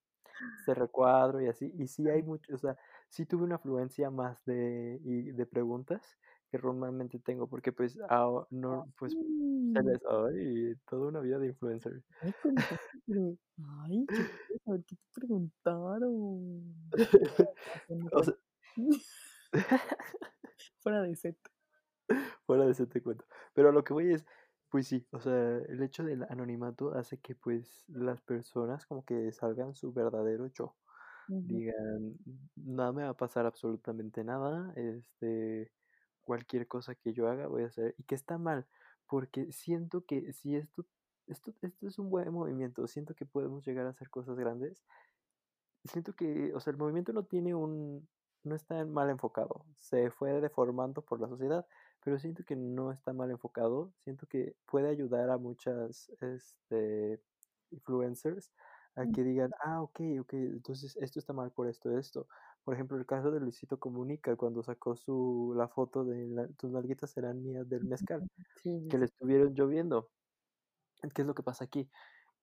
[0.60, 2.76] Este recuadro y así, y sí hay mucho, o sea,
[3.10, 6.18] sí tuve una afluencia más de, y de preguntas
[6.50, 12.02] que normalmente tengo, porque pues, ah, no, pues, les, ay, toda una vida de influencer.
[14.66, 16.74] Ay, qué te preguntaron.
[18.12, 18.34] o sea,
[20.82, 21.36] fuera de set.
[22.46, 23.24] Fuera de ese te cuento.
[23.54, 24.26] Pero a lo que voy es,
[24.68, 29.32] pues sí, o sea, el hecho del anonimato hace que pues las personas como que
[29.32, 30.76] salgan su verdadero yo.
[31.28, 32.16] Digan,
[32.56, 35.70] nada me va a pasar absolutamente nada, este,
[36.22, 37.94] cualquier cosa que yo haga voy a hacer.
[37.98, 38.66] Y que está mal,
[39.06, 40.86] porque siento que si esto
[41.30, 44.82] esto, esto es un buen movimiento, siento que podemos llegar a hacer cosas grandes.
[45.84, 48.08] Siento que, o sea, el movimiento no tiene un,
[48.44, 51.66] no está mal enfocado, se fue deformando por la sociedad,
[52.02, 57.20] pero siento que no está mal enfocado, siento que puede ayudar a muchas este,
[57.70, 58.50] influencers
[58.96, 62.26] a que digan, ah, ok, ok, entonces esto está mal por esto, esto.
[62.64, 67.10] Por ejemplo, el caso de Luisito Comunica, cuando sacó su, la foto de tus nalguitas
[67.10, 68.28] serán mías del mezcal,
[68.62, 70.10] que le estuvieron lloviendo.
[71.14, 71.88] ¿Qué es lo que pasa aquí?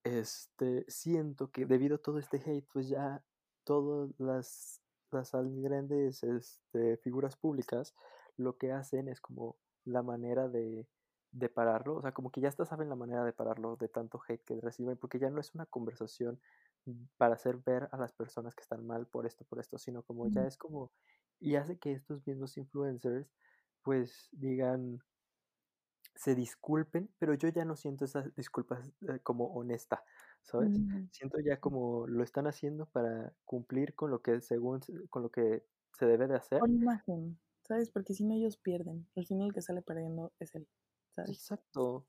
[0.03, 3.23] Este, siento que debido a todo este hate, pues ya
[3.63, 4.81] todas las,
[5.11, 7.93] las grandes este, figuras públicas
[8.37, 10.87] lo que hacen es como la manera de,
[11.31, 14.21] de pararlo, o sea, como que ya hasta saben la manera de pararlo de tanto
[14.27, 16.39] hate que reciben, porque ya no es una conversación
[17.17, 20.27] para hacer ver a las personas que están mal por esto, por esto, sino como
[20.29, 20.91] ya es como,
[21.39, 23.27] y hace que estos mismos influencers
[23.81, 24.99] pues digan,
[26.15, 30.03] se disculpen, pero yo ya no siento esas disculpas eh, como honesta,
[30.41, 30.77] ¿sabes?
[30.79, 31.07] Mm.
[31.11, 35.63] Siento ya como lo están haciendo para cumplir con lo que según con lo que
[35.93, 36.59] se debe de hacer.
[36.59, 37.91] Con imagen, ¿sabes?
[37.91, 40.67] Porque si no ellos pierden, al final el que sale perdiendo es él,
[41.15, 41.31] ¿sabes?
[41.31, 42.07] Exacto.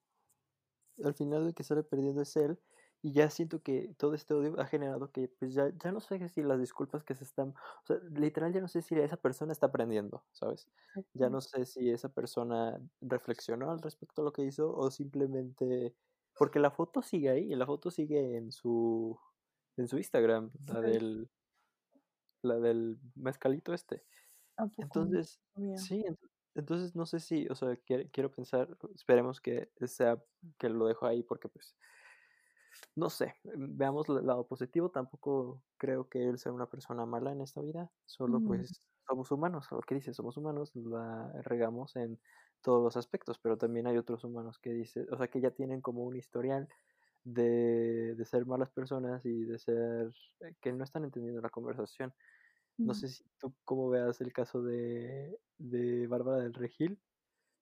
[1.02, 2.58] Al final el que sale perdiendo es él
[3.02, 6.28] y ya siento que todo este odio ha generado que pues ya, ya no sé
[6.28, 9.52] si las disculpas que se están, o sea, literal ya no sé si esa persona
[9.52, 10.68] está aprendiendo, ¿sabes?
[11.14, 15.94] Ya no sé si esa persona reflexionó al respecto a lo que hizo o simplemente,
[16.36, 19.18] porque la foto sigue ahí, la foto sigue en su,
[19.76, 21.30] en su Instagram, la del,
[22.42, 24.04] la del mezcalito este.
[24.78, 25.42] Entonces,
[25.74, 26.04] sí,
[26.54, 27.76] entonces no sé si, o sea,
[28.12, 30.22] quiero pensar, esperemos que sea,
[30.58, 31.76] que lo dejo ahí porque pues
[32.96, 37.32] no sé, mm, veamos el lado positivo, tampoco creo que él sea una persona mala
[37.32, 42.20] en esta vida, solo pues somos humanos, lo que dice, somos humanos, la regamos en
[42.62, 45.80] todos los aspectos, pero también hay otros humanos que dice, o sea, que ya tienen
[45.80, 46.68] como un historial
[47.24, 52.14] de, de ser malas personas y de ser, eh, que no están entendiendo la conversación.
[52.78, 56.98] No sé si tú cómo veas el caso de, de Bárbara del Regil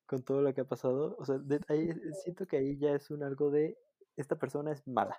[0.07, 1.17] con todo lo que ha pasado.
[1.19, 1.91] O sea, ahí,
[2.23, 3.79] siento que ahí ya es un algo de
[4.17, 5.17] esta persona es mala,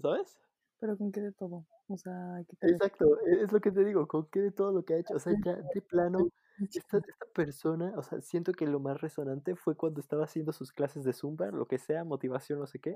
[0.00, 0.38] ¿sabes?
[0.78, 4.06] Pero con qué de todo, o sea, ¿qué Exacto, e, es lo que te digo,
[4.08, 7.26] con qué de todo lo que ha hecho, o sea, ya de plano, esta, esta
[7.34, 11.12] persona, o sea, siento que lo más resonante fue cuando estaba haciendo sus clases de
[11.12, 12.94] Zumba, lo que sea, motivación, no sé qué,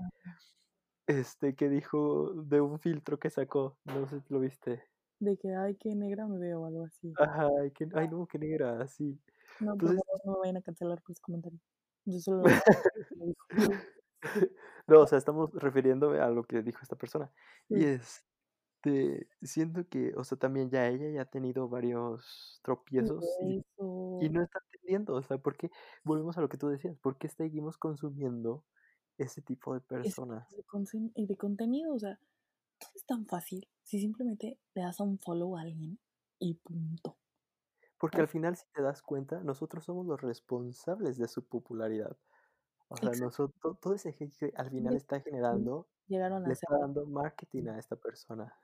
[1.06, 4.82] este, que dijo de un filtro que sacó, no sé si lo viste.
[5.20, 7.12] De que, ay, qué negra me veo o algo así.
[7.18, 9.18] Ajá, ay, que, ay no, qué negra, así.
[9.60, 11.58] No, Entonces, no me vayan a cancelar por ese comentario.
[12.04, 12.44] Yo solo...
[14.86, 17.30] No, o sea, estamos refiriéndome a lo que dijo esta persona.
[17.68, 23.64] Y este, siento que, o sea, también ya ella ya ha tenido varios tropiezos y,
[23.78, 25.70] no está entendiendo, o sea, ¿por qué?
[26.04, 28.64] Volvemos a lo que tú decías, ¿por qué seguimos consumiendo
[29.16, 30.46] ese tipo de personas?
[31.14, 32.18] Y de contenido, o sea,
[32.94, 35.98] es tan fácil si simplemente le das un follow a alguien
[36.38, 37.18] y punto.
[37.98, 42.16] Porque al final, si te das cuenta, nosotros somos los responsables de su popularidad.
[42.88, 47.06] O sea, nosotros, todo ese que al final está generando, Llegaron a le está dando
[47.06, 48.54] marketing a esta persona.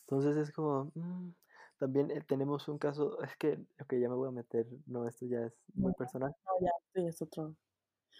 [0.00, 1.34] Entonces es como, mm,
[1.78, 5.26] también eh, tenemos un caso, es que, ok, ya me voy a meter, no, esto
[5.26, 6.34] ya es muy personal.
[6.46, 7.54] No, ya, ya es otro.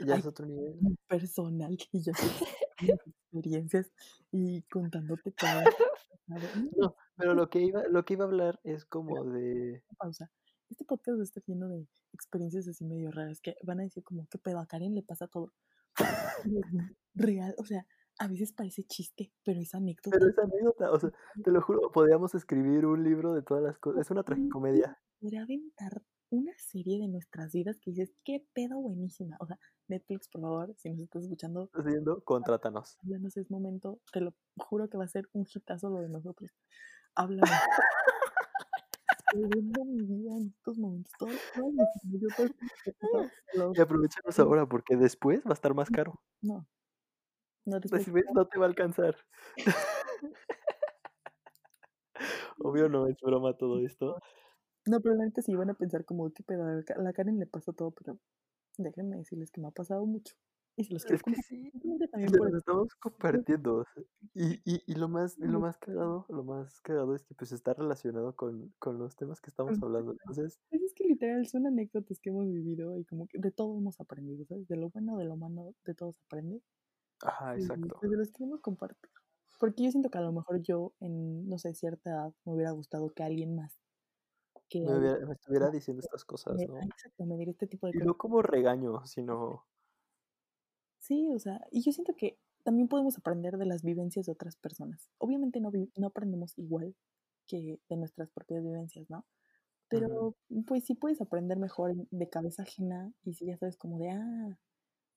[0.07, 0.79] Ya es otro nivel.
[1.09, 2.13] Personal, y yo
[2.89, 3.93] experiencias
[4.31, 5.63] y contándote todo.
[6.77, 9.83] no, pero lo que iba, lo que iba a hablar es como de.
[9.99, 10.31] Pausa
[10.71, 14.39] este podcast está lleno de experiencias así medio raras que van a decir como, ¿qué
[14.39, 14.61] pedo?
[14.61, 15.53] A Karen le pasa todo.
[17.15, 17.87] Real, o sea,
[18.19, 20.17] a veces parece chiste, pero es anécdota.
[20.17, 21.11] Pero es anécdota, o sea,
[21.43, 24.03] te lo juro, podríamos escribir un libro de todas las cosas.
[24.03, 24.97] Es una tragicomedia.
[25.19, 29.37] Podría aventar una serie de nuestras vidas que dices, qué pedo buenísima.
[29.41, 29.59] O sea,
[29.89, 31.69] Netflix, por favor, si nos estás escuchando.
[31.75, 32.97] Haciendo, contrátanos.
[33.03, 36.53] Háblanos, es momento, te lo juro que va a ser un hitazo lo de nosotros.
[37.15, 37.51] Háblanos.
[39.35, 41.13] viviendo mi vida en estos momentos.
[41.19, 41.31] Todo,
[43.75, 46.21] y aprovechanos ahora porque después va a estar más caro.
[46.41, 46.67] No.
[47.67, 49.17] No, después no te va a alcanzar.
[52.63, 54.21] Obvio no es broma todo esto.
[54.87, 57.47] No, pero la neta sí van a pensar como que pedo, a la Karen le
[57.47, 58.19] pasa todo, pero
[58.79, 60.35] déjenme decirles que me ha pasado mucho.
[60.77, 61.71] Y si los es que sí,
[62.11, 63.85] también por estamos compartiendo.
[64.33, 67.75] Y, y, y, lo más, lo más cagado, lo más cagado es que pues está
[67.75, 70.13] relacionado con, con los temas que estamos hablando.
[70.13, 73.77] Entonces, pues es que literal son anécdotas que hemos vivido y como que de todo
[73.77, 74.67] hemos aprendido, ¿sabes?
[74.69, 76.63] De lo bueno, de lo malo, de todo se aprende.
[77.23, 77.87] Ajá, exacto.
[77.87, 79.11] Y, pues de los queremos compartir.
[79.59, 82.71] Porque yo siento que a lo mejor yo, en, no sé, cierta edad, me hubiera
[82.71, 83.79] gustado que alguien más
[84.71, 86.79] que me, estuviera diciendo estas cosas, ¿no?
[86.81, 89.67] Exacto, me diría este tipo de y no como regaño, sino
[90.99, 94.57] Sí, o sea, y yo siento que también podemos aprender de las vivencias de otras
[94.57, 95.11] personas.
[95.19, 96.95] Obviamente no, no aprendemos igual
[97.47, 99.27] que de nuestras propias vivencias, ¿no?
[99.89, 104.11] Pero pues sí puedes aprender mejor de cabeza ajena y si ya sabes como de,
[104.11, 104.59] ah,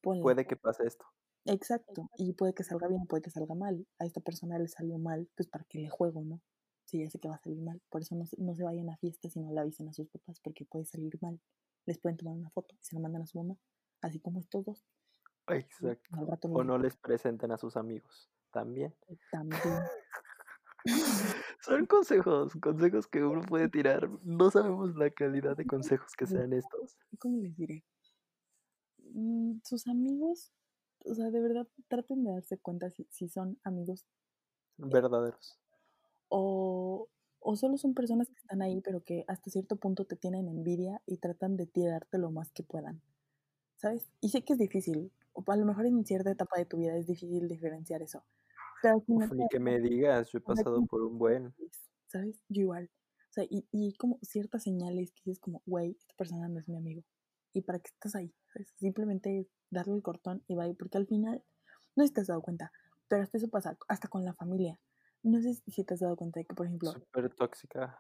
[0.02, 1.06] Puede que pase esto.
[1.46, 3.86] Exacto, y puede que salga bien, puede que salga mal.
[4.00, 6.42] A esta persona le salió mal, pues para que le juego, ¿no?
[6.86, 7.82] Si ya sé que va a salir mal.
[7.90, 10.40] Por eso no, no se vayan a fiestas y no le avisen a sus papás
[10.42, 11.40] porque puede salir mal.
[11.86, 13.58] Les pueden tomar una foto y se la mandan a su mamá,
[14.02, 14.86] así como estos dos.
[15.48, 16.10] Exacto.
[16.52, 18.30] O no les presenten a sus amigos.
[18.52, 18.96] También.
[19.32, 19.62] También.
[21.62, 24.10] Son consejos, consejos que uno puede tirar.
[24.24, 26.98] No sabemos la calidad de consejos que sean estos.
[27.20, 27.84] ¿Cómo les diré?
[29.14, 30.52] Mm, sus amigos,
[31.06, 34.06] o sea, de verdad traten de darse cuenta si, son amigos
[34.78, 35.60] verdaderos.
[36.36, 37.10] O,
[37.40, 41.00] o solo son personas que están ahí, pero que hasta cierto punto te tienen envidia
[41.06, 43.04] y tratan de tirarte lo más que puedan.
[43.76, 44.10] ¿Sabes?
[44.20, 46.96] Y sé que es difícil, o a lo mejor en cierta etapa de tu vida
[46.98, 48.24] es difícil diferenciar eso.
[48.82, 51.54] Pero ni que me digas, yo he pasado por un buen.
[52.08, 52.42] ¿Sabes?
[52.50, 52.90] Yo igual.
[53.30, 56.68] O sea, y, y como ciertas señales que dices como, güey, esta persona no es
[56.68, 57.04] mi amigo.
[57.54, 58.34] ¿Y para qué estás ahí?
[58.78, 61.44] Simplemente darle el cortón y ir porque al final,
[61.96, 62.72] no has dado cuenta,
[63.08, 64.80] pero hasta eso pasa, hasta con la familia.
[65.24, 66.92] No sé si te has dado cuenta de que, por ejemplo...
[66.92, 68.00] Súper tóxica.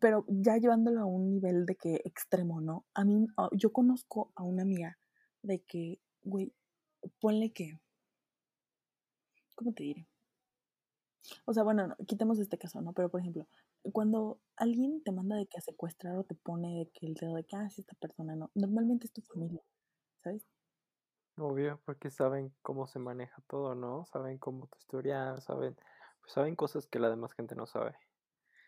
[0.00, 2.86] Pero ya llevándolo a un nivel de que extremo, ¿no?
[2.94, 4.98] A mí, ah, yo conozco a una amiga
[5.42, 6.52] de que, güey,
[7.20, 7.78] ponle que...
[9.54, 10.08] ¿Cómo te diré?
[11.44, 12.94] O sea, bueno, quitemos este caso, ¿no?
[12.94, 13.46] Pero, por ejemplo,
[13.92, 17.34] cuando alguien te manda de que a secuestrar o te pone de que el dedo
[17.34, 19.62] de que, ah, esta persona no, normalmente es tu familia,
[20.22, 20.46] ¿sabes?
[21.36, 24.04] Obvio, porque saben cómo se maneja todo, ¿no?
[24.06, 25.76] Saben cómo tu historia, saben,
[26.22, 27.94] pues saben cosas que la demás gente no sabe.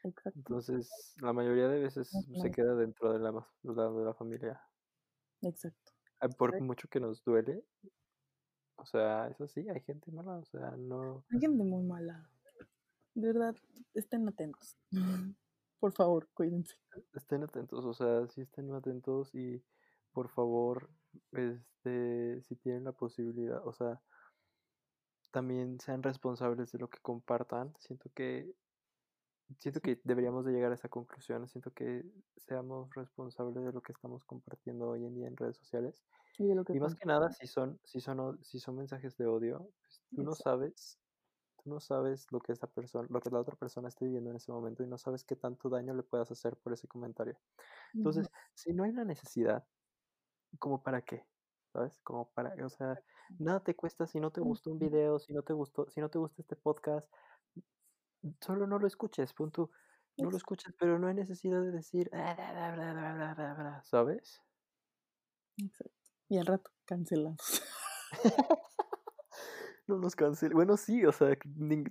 [0.02, 0.38] Exacto.
[0.38, 3.32] Entonces, la mayoría de veces se queda dentro de la,
[3.62, 4.60] de la familia.
[5.40, 5.92] Exacto.
[6.36, 7.64] Por mucho que nos duele,
[8.76, 11.24] o sea, eso sí, hay gente mala, o sea, no...
[11.30, 12.28] Hay gente muy mala.
[13.14, 13.54] De verdad,
[13.94, 14.76] estén atentos.
[15.80, 16.76] Por favor, cuídense.
[17.12, 19.62] Estén atentos, o sea, sí estén atentos y
[20.14, 20.88] por favor,
[21.32, 24.00] este, si tienen la posibilidad, o sea,
[25.34, 27.74] también sean responsables de lo que compartan.
[27.80, 28.54] Siento que
[29.58, 31.48] siento que deberíamos de llegar a esa conclusión.
[31.48, 32.04] Siento que
[32.36, 36.04] seamos responsables de lo que estamos compartiendo hoy en día en redes sociales.
[36.38, 40.22] Y, más que nada, si son, si son, si son mensajes de odio, pues, tú
[40.22, 41.00] no sabes
[41.64, 44.52] no sabes lo que esa persona, lo que la otra persona está viviendo en ese
[44.52, 47.38] momento y no sabes qué tanto daño le puedas hacer por ese comentario.
[47.94, 49.64] Entonces, si no hay la necesidad,
[50.58, 51.24] ¿como para qué?
[51.74, 51.98] ¿Sabes?
[52.04, 53.00] Como para, o sea,
[53.40, 56.08] nada te cuesta si no te gustó un video, si no te gustó, si no
[56.08, 57.12] te gusta este podcast,
[58.40, 59.70] solo no lo escuches, punto.
[60.16, 62.08] No lo escuches, pero no hay necesidad de decir,
[63.82, 64.40] ¿sabes?
[65.56, 66.12] Exacto.
[66.28, 67.40] Y al rato cancelamos.
[69.86, 70.54] no nos cancelen.
[70.54, 71.36] Bueno, sí, o sea,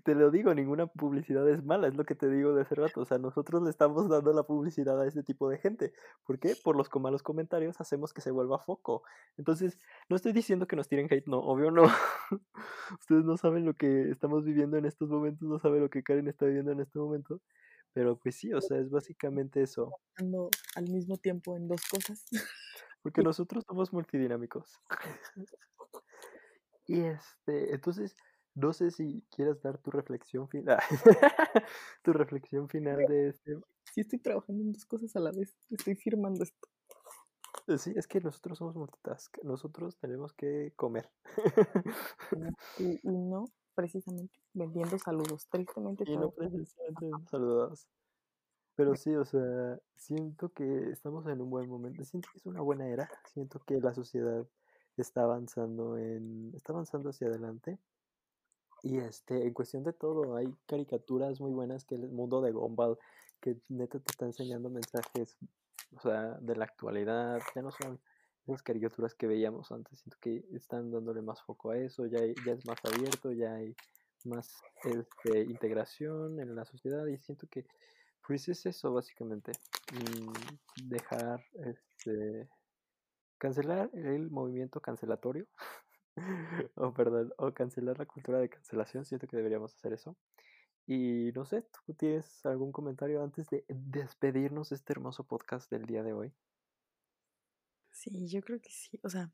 [0.03, 3.01] te lo digo, ninguna publicidad es mala, es lo que te digo de hace rato.
[3.01, 5.93] O sea, nosotros le estamos dando la publicidad a este tipo de gente.
[6.25, 6.55] ¿Por qué?
[6.63, 9.03] Por los malos comentarios hacemos que se vuelva foco.
[9.37, 9.79] Entonces,
[10.09, 11.83] no estoy diciendo que nos tiren hate, no, obvio no.
[12.99, 16.27] Ustedes no saben lo que estamos viviendo en estos momentos, no saben lo que Karen
[16.27, 17.41] está viviendo en este momento.
[17.93, 19.91] Pero pues sí, o sea, es básicamente eso.
[20.75, 22.25] Al mismo tiempo en dos cosas.
[23.03, 24.79] Porque nosotros somos multidinámicos.
[26.87, 28.15] Y este, entonces,
[28.55, 30.79] no sé si quieres dar tu reflexión final.
[32.03, 33.57] tu reflexión final de este.
[33.93, 35.55] Sí, estoy trabajando en dos cosas a la vez.
[35.69, 36.67] Estoy firmando esto.
[37.67, 39.37] Eh, sí, es que nosotros somos multitask.
[39.43, 41.09] Nosotros tenemos que comer.
[42.77, 45.47] y, no precisamente vendiendo saludos.
[45.49, 46.03] Tristemente.
[46.07, 47.87] Y no precisamente saludos.
[48.75, 52.03] Pero sí, o sea, siento que estamos en un buen momento.
[52.03, 53.09] Siento que es una buena era.
[53.31, 54.47] Siento que la sociedad
[55.01, 57.79] está avanzando en está avanzando hacia adelante.
[58.81, 62.97] Y este en cuestión de todo hay caricaturas muy buenas que el mundo de Gumball
[63.39, 65.37] que neta te está enseñando mensajes
[65.95, 67.99] o sea de la actualidad ya no son
[68.45, 72.53] esas caricaturas que veíamos antes siento que están dándole más foco a eso ya ya
[72.53, 73.75] es más abierto ya hay
[74.25, 77.65] más este, integración en la sociedad y siento que
[78.25, 79.51] pues es eso básicamente
[79.93, 82.47] mm, dejar este
[83.43, 85.45] cancelar el movimiento cancelatorio,
[86.75, 90.15] o perdón, o cancelar la cultura de cancelación, siento que deberíamos hacer eso.
[90.87, 95.85] Y no sé, ¿tú tienes algún comentario antes de despedirnos de este hermoso podcast del
[95.85, 96.33] día de hoy?
[97.91, 98.97] Sí, yo creo que sí.
[99.03, 99.29] O sea,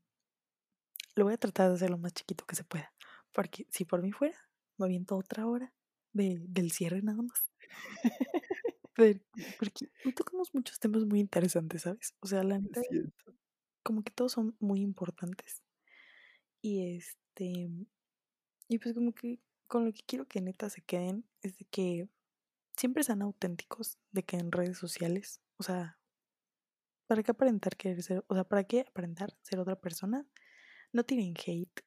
[1.14, 2.92] lo voy a tratar de hacer lo más chiquito que se pueda.
[3.32, 4.38] Porque si por mí fuera,
[4.76, 5.72] me aviento otra hora
[6.12, 7.48] de, del cierre nada más.
[9.60, 12.16] porque hoy tocamos muchos temas muy interesantes, ¿sabes?
[12.18, 12.80] O sea, la neta,
[13.82, 15.62] como que todos son muy importantes.
[16.62, 17.68] Y este,
[18.68, 22.08] y pues como que con lo que quiero que neta se queden es de que
[22.76, 25.98] siempre sean auténticos, de que en redes sociales, o sea,
[27.06, 30.26] ¿para qué aparentar querer ser, o sea, para qué aparentar ser otra persona?
[30.92, 31.82] No tienen hate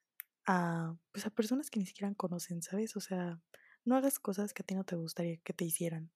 [0.48, 2.96] a, pues a personas que ni siquiera conocen, ¿sabes?
[2.98, 3.42] O sea,
[3.86, 6.12] no hagas cosas que a ti no te gustaría que te hicieran,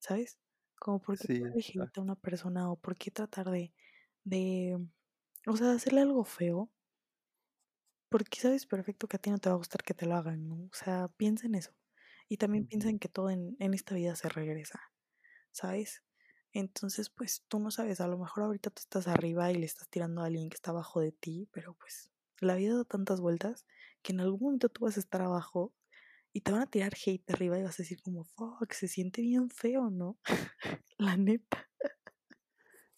[0.00, 0.38] ¿sabes?
[0.76, 3.74] Como por qué Sí, hate a una persona o por qué tratar de,
[4.24, 4.78] de,
[5.52, 6.70] o sea, hacerle algo feo
[8.08, 10.48] porque sabes perfecto que a ti no te va a gustar que te lo hagan,
[10.48, 10.56] ¿no?
[10.56, 11.72] O sea, piensa en eso.
[12.28, 14.80] Y también piensa en que todo en, en esta vida se regresa,
[15.52, 16.02] ¿sabes?
[16.52, 19.88] Entonces, pues tú no sabes, a lo mejor ahorita tú estás arriba y le estás
[19.88, 23.66] tirando a alguien que está abajo de ti, pero pues la vida da tantas vueltas
[24.02, 25.74] que en algún momento tú vas a estar abajo
[26.32, 29.22] y te van a tirar hate arriba y vas a decir como, fuck, se siente
[29.22, 30.18] bien feo, ¿no?
[30.98, 31.67] la neta.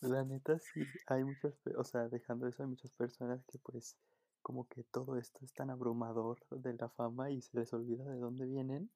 [0.02, 3.96] La neta sí, hay muchas, o sea, dejando eso, hay muchas personas que pues
[4.42, 8.18] como que todo esto es tan abrumador de la fama y se les olvida de
[8.18, 8.90] dónde vienen.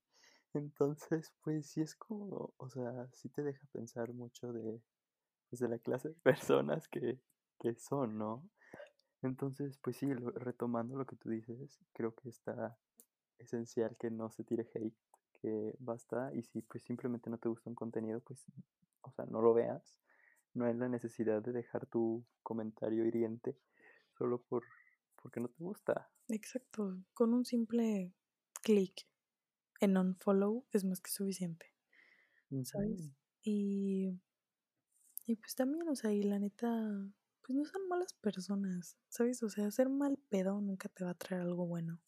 [0.54, 4.80] Entonces, pues sí es como, o sea, sí te deja pensar mucho de,
[5.50, 7.20] pues, de la clase de personas que,
[7.60, 8.48] que son, ¿no?
[9.22, 12.78] Entonces, pues sí, retomando lo que tú dices, creo que está
[13.38, 14.96] esencial que no se tire hate,
[15.40, 18.44] que basta, y si pues simplemente no te gusta un contenido, pues,
[19.02, 20.03] o sea, no lo veas.
[20.54, 23.58] No hay la necesidad de dejar tu comentario hiriente
[24.18, 24.64] solo por
[25.16, 26.10] porque no te gusta.
[26.28, 28.12] Exacto, con un simple
[28.62, 29.06] clic
[29.80, 31.74] en unfollow es más que suficiente,
[32.62, 33.12] ¿sabes?
[33.42, 34.20] Y
[35.26, 36.66] Y pues también, o sea, y la neta,
[37.42, 39.42] pues no son malas personas, ¿sabes?
[39.42, 42.00] O sea, ser mal pedo nunca te va a traer algo bueno.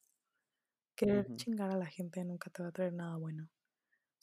[0.94, 3.50] Querer chingar a la gente nunca te va a traer nada bueno.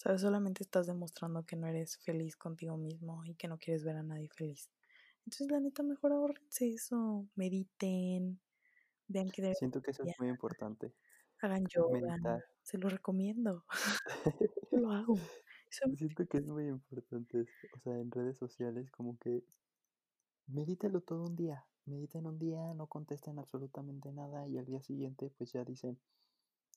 [0.04, 0.22] ¿Sabes?
[0.22, 4.04] Solamente estás demostrando que no eres feliz contigo mismo y que no quieres ver a
[4.04, 4.70] nadie feliz.
[5.26, 8.42] Entonces, la neta, mejor ahorrense eso, mediten,
[9.08, 10.94] vean que deben Siento que eso es muy importante,
[11.40, 12.44] hagan yoga, meditar.
[12.62, 13.66] se lo recomiendo,
[14.72, 15.16] yo lo hago.
[15.70, 17.68] Eso Siento que es muy importante eso.
[17.74, 19.44] O sea, en redes sociales como que
[20.48, 21.66] medítelo todo un día.
[21.86, 26.00] Mediten un día, no contesten absolutamente nada y al día siguiente pues ya dicen,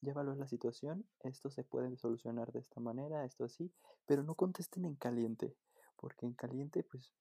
[0.03, 3.73] evalué la situación, esto se puede solucionar de esta manera, esto así,
[4.07, 5.57] pero no contesten en caliente,
[5.97, 7.13] porque en caliente pues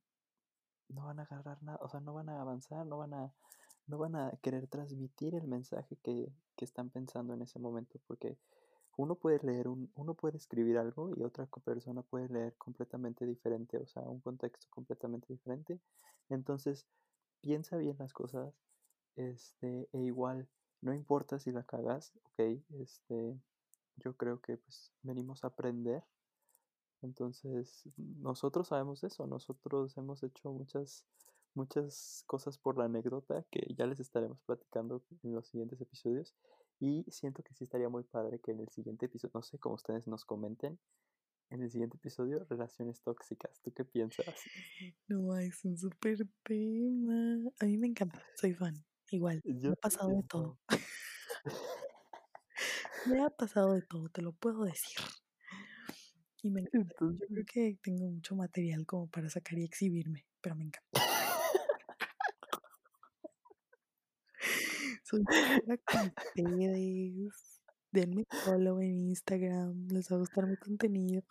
[0.89, 3.33] no van a agarrar nada, o sea, no van a avanzar, no van a,
[3.87, 8.37] no van a querer transmitir el mensaje que, que están pensando en ese momento, porque
[8.97, 13.77] uno puede leer un, uno puede escribir algo y otra persona puede leer completamente diferente,
[13.77, 15.79] o sea, un contexto completamente diferente.
[16.29, 16.87] Entonces,
[17.41, 18.53] piensa bien las cosas,
[19.15, 20.47] este, e igual,
[20.85, 23.39] no importa si la cagas, ok, este,
[23.97, 26.03] yo creo que pues venimos a aprender
[27.05, 31.05] entonces, nosotros sabemos eso, nosotros hemos hecho muchas,
[31.53, 36.33] muchas cosas por la anécdota que ya les estaremos platicando en los siguientes episodios.
[36.79, 39.75] Y siento que sí estaría muy padre que en el siguiente episodio, no sé, como
[39.75, 40.77] ustedes nos comenten,
[41.51, 43.61] en el siguiente episodio, relaciones tóxicas.
[43.61, 44.25] ¿Tú qué piensas?
[45.07, 47.51] No, es un súper tema.
[47.59, 48.83] A mí me encanta, soy fan.
[49.11, 50.59] Igual, me ha pasado de todo.
[53.05, 54.97] Me ha pasado de todo, te lo puedo decir.
[56.41, 56.95] Y me encanta.
[57.01, 60.89] Yo creo que tengo mucho material como para sacar y exhibirme, pero me encanta.
[65.03, 67.61] Soy con ustedes.
[67.91, 71.23] Denme follow en Instagram, les va a gustar mi contenido.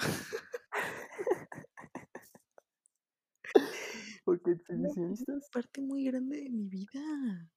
[4.24, 7.50] porque No, es exhibicionistas, parte muy grande de mi vida.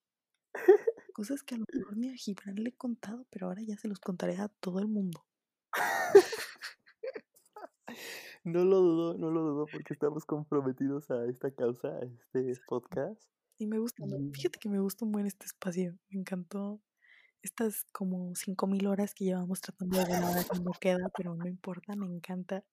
[1.18, 3.88] Cosas que a lo mejor ni a Gibran le he contado, pero ahora ya se
[3.88, 5.26] los contaré a todo el mundo.
[8.44, 13.20] no lo dudo, no lo dudo porque estamos comprometidos a esta causa, a este podcast.
[13.58, 15.98] Y me gusta, Fíjate que me gusta un buen este espacio.
[16.12, 16.80] Me encantó
[17.42, 21.96] estas como 5000 horas que llevamos tratando de grabar y no queda, pero no importa,
[21.96, 22.64] me encanta.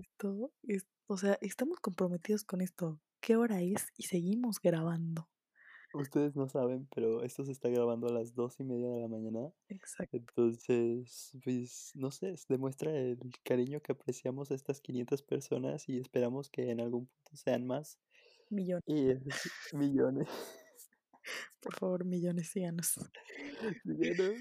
[0.00, 0.52] Esto.
[0.62, 2.98] Es- o sea, estamos comprometidos con esto.
[3.20, 3.88] ¿Qué hora es?
[3.98, 5.28] Y seguimos grabando.
[5.94, 9.08] Ustedes no saben, pero esto se está grabando a las dos y media de la
[9.08, 9.52] mañana.
[9.68, 10.16] Exacto.
[10.16, 15.98] Entonces, pues, no sé, es- demuestra el cariño que apreciamos a estas 500 personas y
[15.98, 18.00] esperamos que en algún punto sean más
[18.50, 18.84] Millones.
[18.86, 19.20] y eh,
[19.72, 20.28] millones.
[21.60, 22.94] Por favor, millones, síganos.
[23.84, 24.38] Síganos.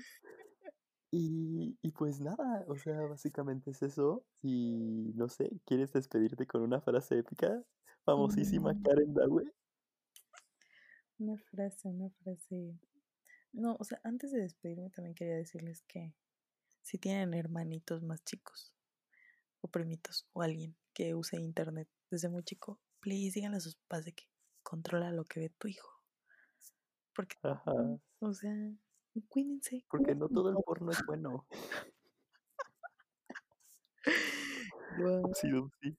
[1.12, 4.26] Y, y pues nada, o sea, básicamente es eso.
[4.42, 7.64] Y no sé, ¿quieres despedirte con una frase épica?
[8.04, 9.54] Famosísima Mm, Karen Dawe.
[11.20, 12.80] Una frase, una frase.
[13.52, 16.14] No, o sea, antes de despedirme también quería decirles que
[16.82, 18.74] si tienen hermanitos más chicos
[19.62, 24.06] o primitos o alguien que use internet desde muy chico, please díganle a sus papás
[24.06, 24.26] de que
[24.64, 26.02] controla lo que ve tu hijo.
[27.16, 28.00] Porque, Ajá.
[28.20, 28.54] o sea,
[29.30, 29.86] cuídense.
[29.90, 31.46] Porque no todo el porno es bueno.
[35.24, 35.98] Upsi, upsi.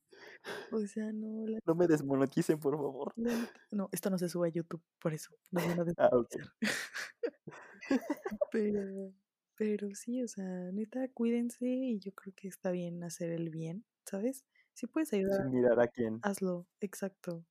[0.70, 3.12] O sea, no, la No me desmoneticen, por favor.
[3.16, 5.30] la no, esto no se sube a YouTube, por eso
[5.99, 6.28] Ah, ok.
[6.30, 6.55] desmonetizar.
[8.51, 9.12] Pero
[9.57, 13.84] pero sí, o sea, neta, cuídense y yo creo que está bien hacer el bien,
[14.05, 14.45] ¿sabes?
[14.72, 16.20] Si puedes ayudar, Sin mirar a quién.
[16.22, 17.47] hazlo, exacto.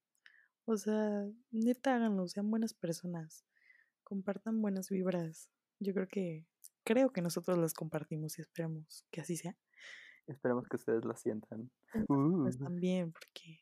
[0.66, 3.46] O sea, neta, háganlo, sean buenas personas,
[4.04, 5.50] compartan buenas vibras.
[5.80, 6.46] Yo creo que
[6.84, 9.58] creo que nosotros las compartimos y esperamos que así sea.
[10.28, 11.70] Esperemos que ustedes la sientan.
[11.92, 13.62] Pues Uh, también, porque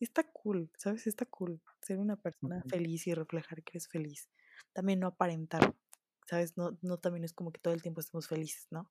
[0.00, 1.06] está cool, ¿sabes?
[1.06, 4.28] Está cool ser una persona feliz y reflejar que eres feliz.
[4.72, 5.74] También no aparentar,
[6.26, 6.56] ¿sabes?
[6.56, 8.90] No, no también es como que todo el tiempo estemos felices, ¿no?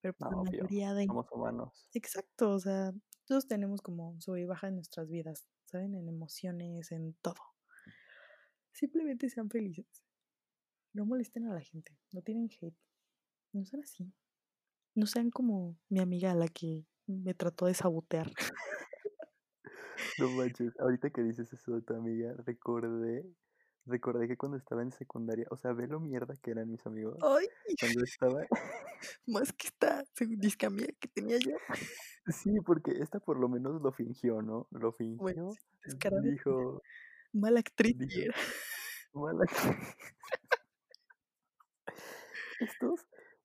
[0.00, 1.06] Pero pues, no, la mayoría de...
[1.06, 1.88] Somos humanos.
[1.92, 2.92] Exacto, o sea,
[3.26, 5.94] todos tenemos como sube y baja en nuestras vidas, ¿saben?
[5.94, 7.40] En emociones, en todo.
[8.72, 10.02] Simplemente sean felices.
[10.92, 12.76] No molesten a la gente, no tienen hate.
[13.52, 14.12] No sean así.
[14.94, 18.30] No sean como mi amiga la que me trató de sabotear.
[20.18, 20.72] No manches.
[20.78, 23.24] Ahorita que dices eso de tu amiga, recordé.
[23.86, 27.16] Recordé que cuando estaba en secundaria, o sea, ve lo mierda que eran mis amigos.
[27.22, 27.46] Ay,
[27.80, 28.40] Cuando estaba.
[29.26, 30.04] más que esta
[30.38, 31.56] disque amiga que tenía yo.
[32.28, 34.68] Sí, porque esta por lo menos lo fingió, ¿no?
[34.70, 35.54] Lo Bueno, fingió.
[35.84, 36.22] descarada.
[36.22, 36.80] Dijo.
[37.32, 37.98] Mala actriz.
[37.98, 38.32] Dijo.
[39.14, 39.76] Mala que-
[42.60, 43.00] Estos,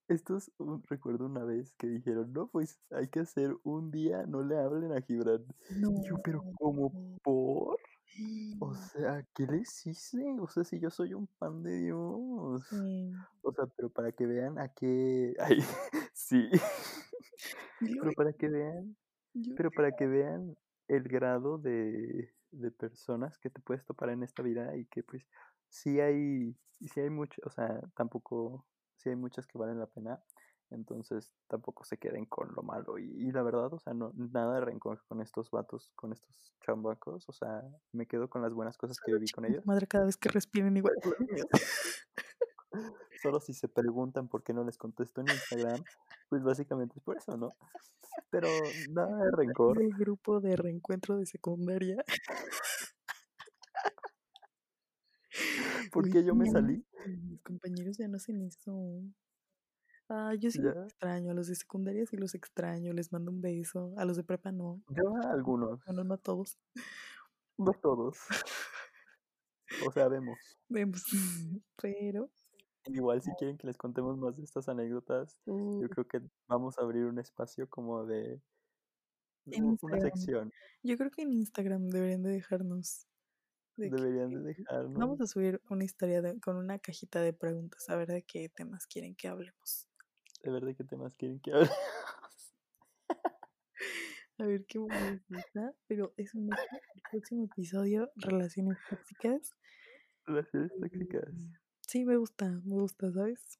[0.07, 4.43] estos, un- recuerdo una vez que dijeron, no, pues hay que hacer un día, no
[4.43, 5.45] le hablen a Gibran.
[5.69, 5.91] No.
[5.91, 6.91] Y yo, pero ¿cómo
[7.23, 7.77] por?
[8.59, 10.23] O sea, ¿qué les hice?
[10.39, 12.65] O sea, si yo soy un pan de Dios.
[12.69, 13.11] Sí.
[13.43, 15.35] O sea, pero para que vean a qué...
[15.39, 15.59] Ay,
[16.13, 16.49] sí.
[17.79, 18.95] Pero para que vean,
[19.55, 24.41] pero para que vean el grado de, de personas que te puedes topar en esta
[24.41, 25.27] vida y que pues
[25.69, 28.65] sí hay, sí hay mucho, o sea, tampoco,
[28.97, 30.21] sí hay muchas que valen la pena,
[30.69, 32.97] entonces tampoco se queden con lo malo.
[32.97, 36.55] Y, y la verdad, o sea, no, nada de rencor con estos vatos, con estos
[36.61, 39.65] chambacos, o sea, me quedo con las buenas cosas que viví con ellos.
[39.65, 40.93] Madre cada vez que respiren igual.
[43.21, 45.83] Solo si se preguntan por qué no les contesto en Instagram,
[46.29, 47.55] pues básicamente es por eso, ¿no?
[48.29, 48.47] Pero
[48.91, 49.81] nada de rencor.
[49.81, 51.97] El grupo de reencuentro de secundaria.
[55.91, 56.85] ¿Por qué yo me salí?
[57.05, 59.01] Mis compañeros ya no hacen eso.
[60.09, 61.31] Ah, yo sí los extraño.
[61.31, 62.93] A los de secundaria sí los extraño.
[62.93, 63.93] Les mando un beso.
[63.97, 64.81] A los de prepa no.
[64.89, 66.57] Yo a algunos, Bueno, no a todos.
[67.57, 68.17] no todos.
[69.85, 70.37] O sea, vemos.
[70.69, 71.03] Vemos.
[71.81, 72.29] Pero.
[72.85, 76.77] Igual si quieren que les contemos más de estas anécdotas, uh, yo creo que vamos
[76.79, 78.41] a abrir un espacio como de
[79.47, 80.01] En una Instagram.
[80.01, 80.53] sección.
[80.83, 83.05] yo creo que en Instagram deberían de dejarnos.
[83.77, 84.55] De Deberían de
[84.89, 87.89] Vamos a subir una historia de- con una cajita de preguntas.
[87.89, 89.87] A ver de qué temas quieren que hablemos.
[90.43, 91.69] de ver de qué temas quieren que hable.
[94.39, 95.73] A ver qué bonito está.
[95.87, 96.49] Pero es un
[96.95, 99.55] el próximo episodio, relaciones tóxicas.
[100.25, 101.33] Relaciones tóxicas.
[101.33, 103.59] Mm, Sí, me gusta, me gusta, ¿sabes?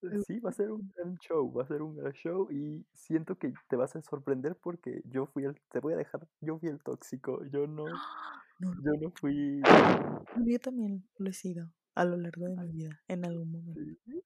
[0.00, 2.86] Me Sí, va a ser un gran show, va a ser un gran show y
[2.92, 6.58] siento que te vas a sorprender porque yo fui el, te voy a dejar, yo
[6.58, 7.86] fui el tóxico, yo no,
[8.60, 9.60] No, yo no fui,
[10.46, 13.80] yo también lo he sido a lo largo de mi vida, en algún momento.
[14.06, 14.22] sí.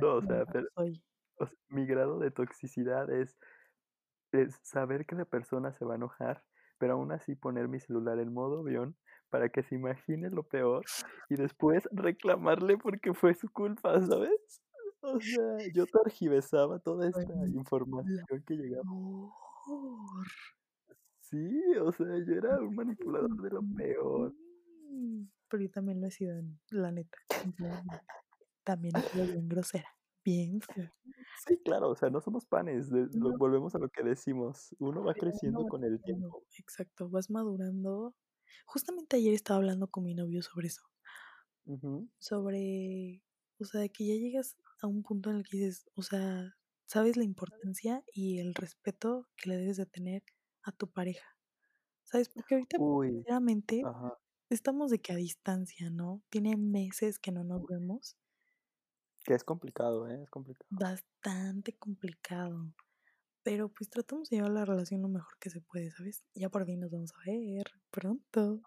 [0.00, 1.02] No, o sea, pero soy.
[1.38, 3.36] o sea, mi grado de toxicidad es,
[4.32, 6.44] es saber que la persona se va a enojar,
[6.78, 8.96] pero aún así poner mi celular en modo avión
[9.30, 10.84] para que se imagine lo peor
[11.28, 14.62] y después reclamarle porque fue su culpa, ¿sabes?
[15.14, 18.82] O sea, yo tergiversaba toda esta Ay, información que llegaba.
[18.82, 19.32] Amor.
[21.20, 24.34] Sí, o sea, yo era un manipulador de lo peor.
[24.90, 27.18] Mm, Pero yo también lo he sido, en- la neta.
[28.64, 29.88] También he sido bien grosera.
[30.24, 30.92] Bien fea.
[31.46, 33.38] Sí, claro, o sea, no somos panes, de- lo- No.
[33.38, 36.44] volvemos a lo que decimos, uno va creciendo con el tiempo.
[36.58, 38.14] Exacto, vas madurando.
[38.64, 40.82] Justamente ayer estaba hablando con mi novio sobre eso.
[42.18, 43.22] Sobre,
[43.60, 46.54] o sea, de que ya llegas a un punto en el que dices, o sea,
[46.86, 50.22] sabes la importancia y el respeto que le debes de tener
[50.62, 51.26] a tu pareja.
[52.04, 52.28] ¿Sabes?
[52.28, 54.16] Porque ahorita, Uy, sinceramente, ajá.
[54.48, 56.22] estamos de que a distancia, ¿no?
[56.30, 58.16] Tiene meses que no nos vemos.
[59.24, 60.22] Que es complicado, ¿eh?
[60.22, 60.66] Es complicado.
[60.70, 62.72] Bastante complicado.
[63.42, 66.24] Pero pues tratamos de llevar la relación lo mejor que se puede, ¿sabes?
[66.34, 68.60] Ya por fin nos vamos a ver pronto.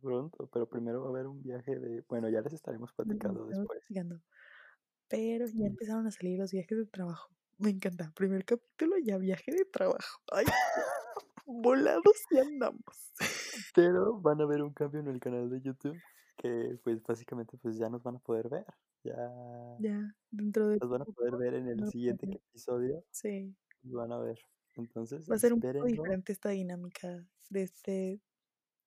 [0.00, 2.04] Pronto, pero primero va a haber un viaje de...
[2.08, 3.80] Bueno, ya les estaremos platicando después.
[3.80, 4.22] platicando.
[5.08, 5.64] Pero ya Sí.
[5.64, 7.30] empezaron a salir los viajes de trabajo.
[7.58, 8.12] Me encanta.
[8.14, 10.20] Primer capítulo, ya viaje de trabajo.
[10.32, 10.44] Ay,
[11.46, 13.12] volados y andamos.
[13.74, 15.96] Pero van a ver un cambio en el canal de YouTube,
[16.36, 18.66] que pues básicamente pues ya nos van a poder ver.
[19.04, 19.14] Ya
[19.78, 23.04] Ya, dentro de nos van a poder ver en el siguiente episodio.
[23.10, 23.54] Sí.
[23.82, 24.38] Nos van a ver.
[24.74, 27.92] Entonces, Va a ser un poco diferente esta dinámica de este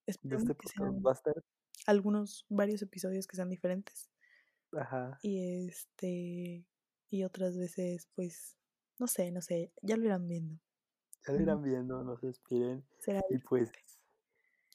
[0.06, 1.34] De este podcast va a estar.
[1.86, 4.10] algunos varios episodios que sean diferentes.
[4.72, 5.18] Ajá.
[5.22, 6.66] Y este
[7.10, 8.56] y otras veces, pues,
[8.98, 10.60] no sé, no sé, ya lo irán viendo.
[11.26, 12.86] Ya lo irán viendo, no se esperen.
[13.00, 13.72] Será Y pues,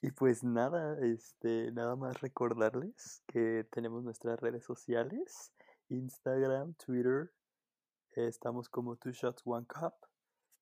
[0.02, 5.54] y pues nada, este, nada más recordarles que tenemos nuestras redes sociales,
[5.88, 7.32] Instagram, Twitter,
[8.12, 9.94] estamos como Two Shots One Cup.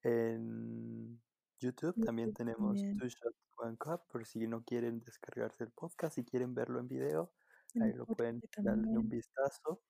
[0.03, 1.19] En
[1.59, 2.79] YouTube también tenemos.
[2.79, 6.87] Two Shots One Cup, por si no quieren descargarse el podcast, si quieren verlo en
[6.87, 7.31] video,
[7.81, 9.81] ahí lo pueden darle un vistazo.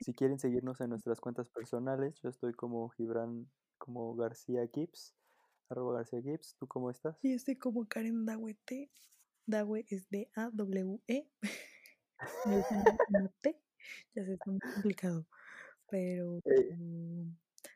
[0.00, 5.14] Si quieren seguirnos en nuestras cuentas personales, yo estoy como Gibran, como García Gibbs,
[5.68, 7.16] arroba García Gibbs, ¿tú cómo estás?
[7.22, 8.90] Y estoy como Karen Dawete.
[9.46, 11.30] Dawe es D-A-W-E.
[12.46, 13.60] No es una una T.
[14.14, 15.26] Ya sé, está muy complicado.
[15.90, 16.78] Pero Eh,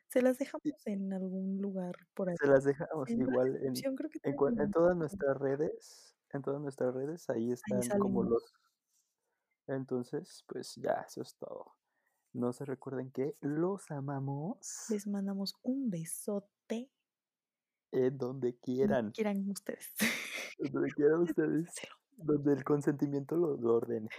[0.07, 2.35] se las dejamos en algún lugar por ahí.
[2.37, 6.61] se las dejamos En igual en, descripción creo que en, todas nuestras redes, en todas
[6.61, 8.53] nuestras redes, ahí Ahí están como los...
[9.67, 11.75] Entonces, pues ya, eso es todo.
[12.33, 16.91] No se recuerden que los amamos Les mandamos un besote.
[17.91, 19.93] en donde Donde quieran, quieran ustedes.
[20.73, 21.69] donde quieran ustedes,
[22.17, 24.09] donde el consentimiento lo, lo ordene.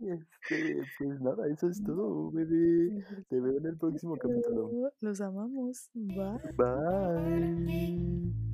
[0.00, 3.04] Este, pues nada, eso es todo, bebé.
[3.28, 4.92] Te veo en el próximo capítulo.
[5.00, 5.90] Los amamos.
[5.94, 6.40] Bye.
[6.56, 8.51] Bye.